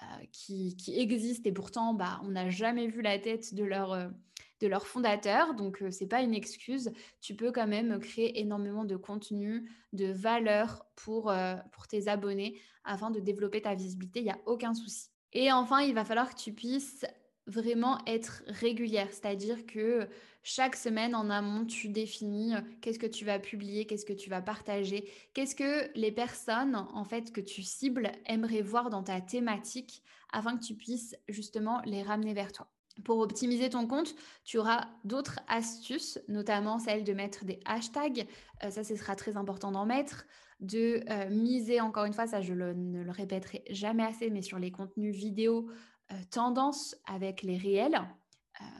euh, 0.00 0.24
qui, 0.30 0.76
existent 0.96 1.48
et 1.48 1.52
pourtant, 1.52 1.94
bah, 1.94 2.20
on 2.24 2.30
n'a 2.30 2.50
jamais 2.50 2.86
vu 2.86 3.02
la 3.02 3.18
tête 3.18 3.54
de 3.54 3.64
leur, 3.64 3.92
euh, 3.92 4.08
de 4.62 4.68
leur 4.68 4.86
fondateur. 4.86 5.54
Donc, 5.54 5.82
euh, 5.82 5.90
ce 5.90 6.02
n'est 6.02 6.08
pas 6.08 6.22
une 6.22 6.34
excuse. 6.34 6.92
Tu 7.20 7.34
peux 7.34 7.52
quand 7.52 7.66
même 7.66 7.98
créer 7.98 8.40
énormément 8.40 8.84
de 8.84 8.96
contenu, 8.96 9.70
de 9.92 10.06
valeur 10.06 10.86
pour, 10.96 11.32
pour 11.72 11.86
tes 11.88 12.08
abonnés 12.08 12.58
afin 12.84 13.10
de 13.10 13.20
développer 13.20 13.60
ta 13.60 13.74
visibilité. 13.74 14.20
Il 14.20 14.24
n'y 14.24 14.30
a 14.30 14.40
aucun 14.46 14.72
souci. 14.72 15.10
Et 15.32 15.52
enfin, 15.52 15.80
il 15.80 15.94
va 15.94 16.04
falloir 16.04 16.34
que 16.34 16.40
tu 16.40 16.52
puisses 16.52 17.04
vraiment 17.46 17.98
être 18.06 18.44
régulière, 18.46 19.08
c'est-à-dire 19.10 19.66
que 19.66 20.08
chaque 20.44 20.76
semaine 20.76 21.14
en 21.14 21.28
amont, 21.30 21.64
tu 21.64 21.88
définis 21.88 22.54
qu'est-ce 22.80 22.98
que 22.98 23.06
tu 23.06 23.24
vas 23.24 23.38
publier, 23.38 23.86
qu'est-ce 23.86 24.04
que 24.04 24.12
tu 24.12 24.30
vas 24.30 24.42
partager, 24.42 25.10
qu'est-ce 25.34 25.54
que 25.54 25.90
les 25.98 26.12
personnes 26.12 26.76
en 26.76 27.04
fait 27.04 27.32
que 27.32 27.40
tu 27.40 27.62
cibles 27.62 28.12
aimeraient 28.26 28.62
voir 28.62 28.90
dans 28.90 29.02
ta 29.02 29.20
thématique 29.20 30.02
afin 30.32 30.56
que 30.56 30.64
tu 30.64 30.74
puisses 30.74 31.16
justement 31.28 31.80
les 31.84 32.02
ramener 32.02 32.34
vers 32.34 32.52
toi. 32.52 32.68
Pour 33.04 33.18
optimiser 33.18 33.70
ton 33.70 33.86
compte, 33.86 34.14
tu 34.44 34.58
auras 34.58 34.88
d'autres 35.04 35.40
astuces, 35.48 36.18
notamment 36.28 36.78
celle 36.78 37.04
de 37.04 37.12
mettre 37.12 37.44
des 37.44 37.60
hashtags. 37.64 38.26
Euh, 38.64 38.70
ça, 38.70 38.84
ce 38.84 38.96
sera 38.96 39.16
très 39.16 39.36
important 39.36 39.72
d'en 39.72 39.86
mettre. 39.86 40.24
De 40.60 41.02
euh, 41.08 41.30
miser, 41.30 41.80
encore 41.80 42.04
une 42.04 42.12
fois, 42.12 42.26
ça 42.26 42.40
je 42.40 42.54
ne 42.54 43.02
le 43.02 43.10
répéterai 43.10 43.64
jamais 43.70 44.04
assez, 44.04 44.30
mais 44.30 44.42
sur 44.42 44.58
les 44.58 44.70
contenus 44.70 45.14
vidéo, 45.14 45.68
euh, 46.12 46.14
tendance 46.30 46.96
avec 47.06 47.42
les 47.42 47.56
réels. 47.56 48.00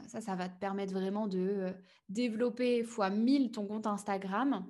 Ça, 0.07 0.21
ça 0.21 0.37
va 0.37 0.49
te 0.49 0.61
permettre 0.61 0.92
vraiment 0.92 1.26
de 1.26 1.73
développer 2.09 2.85
fois 2.85 3.11
1000 3.11 3.50
ton 3.50 3.66
compte 3.66 3.87
Instagram 3.87 4.64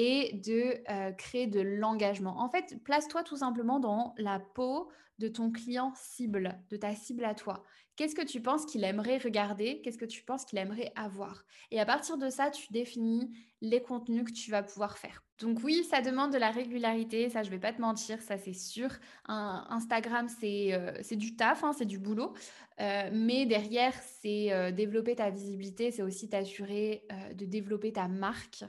et 0.00 0.32
de 0.44 0.80
créer 1.16 1.48
de 1.48 1.60
l'engagement. 1.60 2.40
En 2.40 2.48
fait, 2.48 2.78
place-toi 2.84 3.24
tout 3.24 3.36
simplement 3.36 3.80
dans 3.80 4.14
la 4.16 4.38
peau 4.38 4.88
de 5.18 5.28
ton 5.28 5.50
client 5.50 5.92
cible, 5.96 6.58
de 6.70 6.76
ta 6.76 6.94
cible 6.94 7.24
à 7.24 7.34
toi. 7.34 7.64
Qu'est-ce 7.96 8.14
que 8.14 8.24
tu 8.24 8.40
penses 8.40 8.64
qu'il 8.64 8.84
aimerait 8.84 9.18
regarder? 9.18 9.80
Qu'est-ce 9.82 9.98
que 9.98 10.04
tu 10.04 10.22
penses 10.22 10.44
qu'il 10.44 10.58
aimerait 10.58 10.92
avoir? 10.94 11.44
Et 11.72 11.80
à 11.80 11.84
partir 11.84 12.16
de 12.16 12.30
ça, 12.30 12.48
tu 12.48 12.72
définis 12.72 13.28
les 13.60 13.82
contenus 13.82 14.22
que 14.22 14.30
tu 14.30 14.52
vas 14.52 14.62
pouvoir 14.62 14.98
faire. 14.98 15.24
Donc 15.40 15.58
oui, 15.64 15.82
ça 15.82 16.00
demande 16.00 16.32
de 16.32 16.38
la 16.38 16.52
régularité, 16.52 17.28
ça 17.28 17.42
je 17.42 17.50
vais 17.50 17.58
pas 17.58 17.72
te 17.72 17.80
mentir, 17.80 18.22
ça 18.22 18.38
c'est 18.38 18.52
sûr. 18.52 18.90
Instagram, 19.26 20.28
euh, 20.44 20.92
c'est 21.02 21.16
du 21.16 21.34
taf, 21.34 21.64
hein, 21.64 21.72
c'est 21.72 21.86
du 21.86 21.98
boulot. 21.98 22.34
Euh, 22.80 23.10
mais 23.12 23.46
derrière, 23.46 23.94
c'est 24.22 24.52
euh, 24.52 24.70
développer 24.70 25.16
ta 25.16 25.30
visibilité, 25.30 25.90
c'est 25.90 26.02
aussi 26.02 26.28
t'assurer 26.28 27.04
de 27.34 27.44
développer 27.46 27.92
ta 27.92 28.06
marque. 28.06 28.64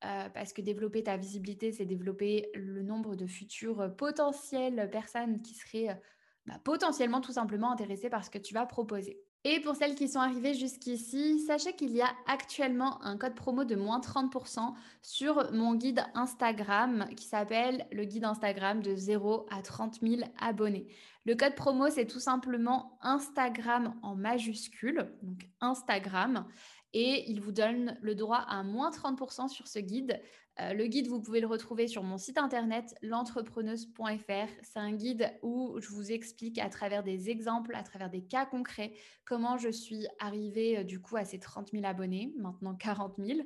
Parce 0.00 0.52
que 0.52 0.62
développer 0.62 1.02
ta 1.02 1.16
visibilité, 1.16 1.72
c'est 1.72 1.84
développer 1.84 2.50
le 2.54 2.82
nombre 2.82 3.16
de 3.16 3.26
futures 3.26 3.94
potentielles 3.96 4.88
personnes 4.90 5.42
qui 5.42 5.54
seraient 5.54 6.00
bah, 6.46 6.58
potentiellement 6.64 7.20
tout 7.20 7.32
simplement 7.32 7.70
intéressées 7.70 8.10
par 8.10 8.24
ce 8.24 8.30
que 8.30 8.38
tu 8.38 8.54
vas 8.54 8.66
proposer. 8.66 9.20
Et 9.44 9.60
pour 9.60 9.74
celles 9.74 9.94
qui 9.94 10.06
sont 10.06 10.18
arrivées 10.20 10.52
jusqu'ici, 10.52 11.40
sachez 11.40 11.74
qu'il 11.74 11.92
y 11.92 12.02
a 12.02 12.10
actuellement 12.26 13.02
un 13.02 13.16
code 13.16 13.34
promo 13.34 13.64
de 13.64 13.74
moins 13.74 14.00
30% 14.00 14.74
sur 15.00 15.50
mon 15.52 15.74
guide 15.74 16.04
Instagram 16.14 17.06
qui 17.16 17.24
s'appelle 17.24 17.86
le 17.90 18.04
guide 18.04 18.24
Instagram 18.24 18.82
de 18.82 18.94
0 18.94 19.46
à 19.50 19.62
30 19.62 20.00
000 20.02 20.22
abonnés. 20.38 20.88
Le 21.24 21.36
code 21.36 21.54
promo, 21.54 21.88
c'est 21.88 22.06
tout 22.06 22.20
simplement 22.20 22.98
Instagram 23.00 23.94
en 24.02 24.14
majuscule, 24.14 25.10
donc 25.22 25.48
Instagram, 25.62 26.46
et 26.92 27.30
il 27.30 27.40
vous 27.40 27.52
donne 27.52 27.96
le 28.00 28.14
droit 28.14 28.44
à 28.48 28.62
moins 28.62 28.90
30% 28.90 29.48
sur 29.48 29.68
ce 29.68 29.78
guide. 29.78 30.20
Euh, 30.60 30.74
le 30.74 30.86
guide, 30.86 31.06
vous 31.06 31.20
pouvez 31.20 31.40
le 31.40 31.46
retrouver 31.46 31.86
sur 31.86 32.02
mon 32.02 32.18
site 32.18 32.36
internet 32.36 32.94
l'entrepreneuse.fr. 33.02 34.48
C'est 34.62 34.78
un 34.78 34.92
guide 34.92 35.32
où 35.42 35.78
je 35.80 35.88
vous 35.88 36.12
explique 36.12 36.58
à 36.58 36.68
travers 36.68 37.02
des 37.02 37.30
exemples, 37.30 37.74
à 37.74 37.82
travers 37.82 38.10
des 38.10 38.22
cas 38.22 38.44
concrets, 38.44 38.92
comment 39.24 39.56
je 39.56 39.70
suis 39.70 40.06
arrivée 40.18 40.78
euh, 40.78 40.84
du 40.84 41.00
coup 41.00 41.16
à 41.16 41.24
ces 41.24 41.38
30 41.38 41.70
000 41.70 41.84
abonnés, 41.84 42.34
maintenant 42.36 42.74
40 42.74 43.14
000. 43.18 43.40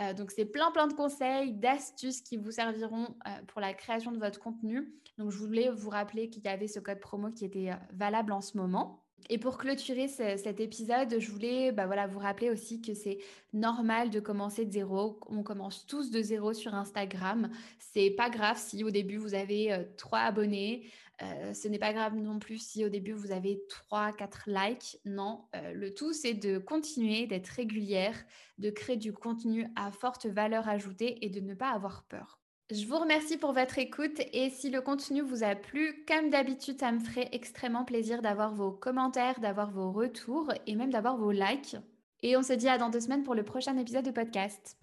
Euh, 0.00 0.12
donc, 0.12 0.30
c'est 0.30 0.44
plein, 0.44 0.70
plein 0.70 0.86
de 0.86 0.92
conseils, 0.92 1.54
d'astuces 1.54 2.20
qui 2.20 2.36
vous 2.36 2.50
serviront 2.50 3.16
pour 3.46 3.60
la 3.60 3.72
création 3.74 4.12
de 4.12 4.18
votre 4.18 4.40
contenu. 4.40 4.92
Donc, 5.18 5.30
je 5.30 5.38
voulais 5.38 5.70
vous 5.70 5.90
rappeler 5.90 6.28
qu'il 6.28 6.44
y 6.44 6.48
avait 6.48 6.68
ce 6.68 6.80
code 6.80 7.00
promo 7.00 7.30
qui 7.30 7.44
était 7.44 7.70
valable 7.92 8.32
en 8.32 8.40
ce 8.40 8.56
moment. 8.56 9.03
Et 9.30 9.38
pour 9.38 9.56
clôturer 9.56 10.08
cet 10.08 10.60
épisode, 10.60 11.18
je 11.18 11.30
voulais 11.30 11.72
bah 11.72 11.86
vous 12.06 12.18
rappeler 12.18 12.50
aussi 12.50 12.82
que 12.82 12.92
c'est 12.92 13.18
normal 13.52 14.10
de 14.10 14.20
commencer 14.20 14.66
de 14.66 14.72
zéro. 14.72 15.18
On 15.28 15.42
commence 15.42 15.86
tous 15.86 16.10
de 16.10 16.20
zéro 16.20 16.52
sur 16.52 16.74
Instagram. 16.74 17.50
C'est 17.78 18.10
pas 18.10 18.28
grave 18.28 18.58
si 18.58 18.84
au 18.84 18.90
début 18.90 19.16
vous 19.16 19.34
avez 19.34 19.72
euh, 19.72 19.84
trois 19.96 20.20
abonnés. 20.20 20.90
Euh, 21.22 21.54
ce 21.54 21.68
n'est 21.68 21.78
pas 21.78 21.92
grave 21.92 22.16
non 22.16 22.38
plus 22.38 22.58
si 22.58 22.84
au 22.84 22.88
début 22.88 23.12
vous 23.12 23.32
avez 23.32 23.62
trois, 23.68 24.12
quatre 24.12 24.44
likes. 24.46 24.98
Non, 25.06 25.44
euh, 25.54 25.72
le 25.72 25.94
tout 25.94 26.12
c'est 26.12 26.34
de 26.34 26.58
continuer, 26.58 27.26
d'être 27.26 27.48
régulière, 27.48 28.16
de 28.58 28.68
créer 28.68 28.96
du 28.96 29.12
contenu 29.12 29.66
à 29.76 29.90
forte 29.90 30.26
valeur 30.26 30.68
ajoutée 30.68 31.24
et 31.24 31.30
de 31.30 31.40
ne 31.40 31.54
pas 31.54 31.70
avoir 31.70 32.04
peur. 32.04 32.43
Je 32.70 32.86
vous 32.86 32.98
remercie 32.98 33.36
pour 33.36 33.52
votre 33.52 33.78
écoute 33.78 34.22
et 34.32 34.48
si 34.48 34.70
le 34.70 34.80
contenu 34.80 35.20
vous 35.20 35.44
a 35.44 35.54
plu, 35.54 36.02
comme 36.08 36.30
d'habitude, 36.30 36.80
ça 36.80 36.92
me 36.92 36.98
ferait 36.98 37.28
extrêmement 37.32 37.84
plaisir 37.84 38.22
d'avoir 38.22 38.54
vos 38.54 38.70
commentaires, 38.70 39.38
d'avoir 39.38 39.70
vos 39.70 39.92
retours 39.92 40.50
et 40.66 40.74
même 40.74 40.90
d'avoir 40.90 41.18
vos 41.18 41.30
likes. 41.30 41.76
Et 42.22 42.38
on 42.38 42.42
se 42.42 42.54
dit 42.54 42.68
à 42.68 42.78
dans 42.78 42.88
deux 42.88 43.00
semaines 43.00 43.22
pour 43.22 43.34
le 43.34 43.42
prochain 43.42 43.76
épisode 43.76 44.06
de 44.06 44.10
podcast. 44.10 44.78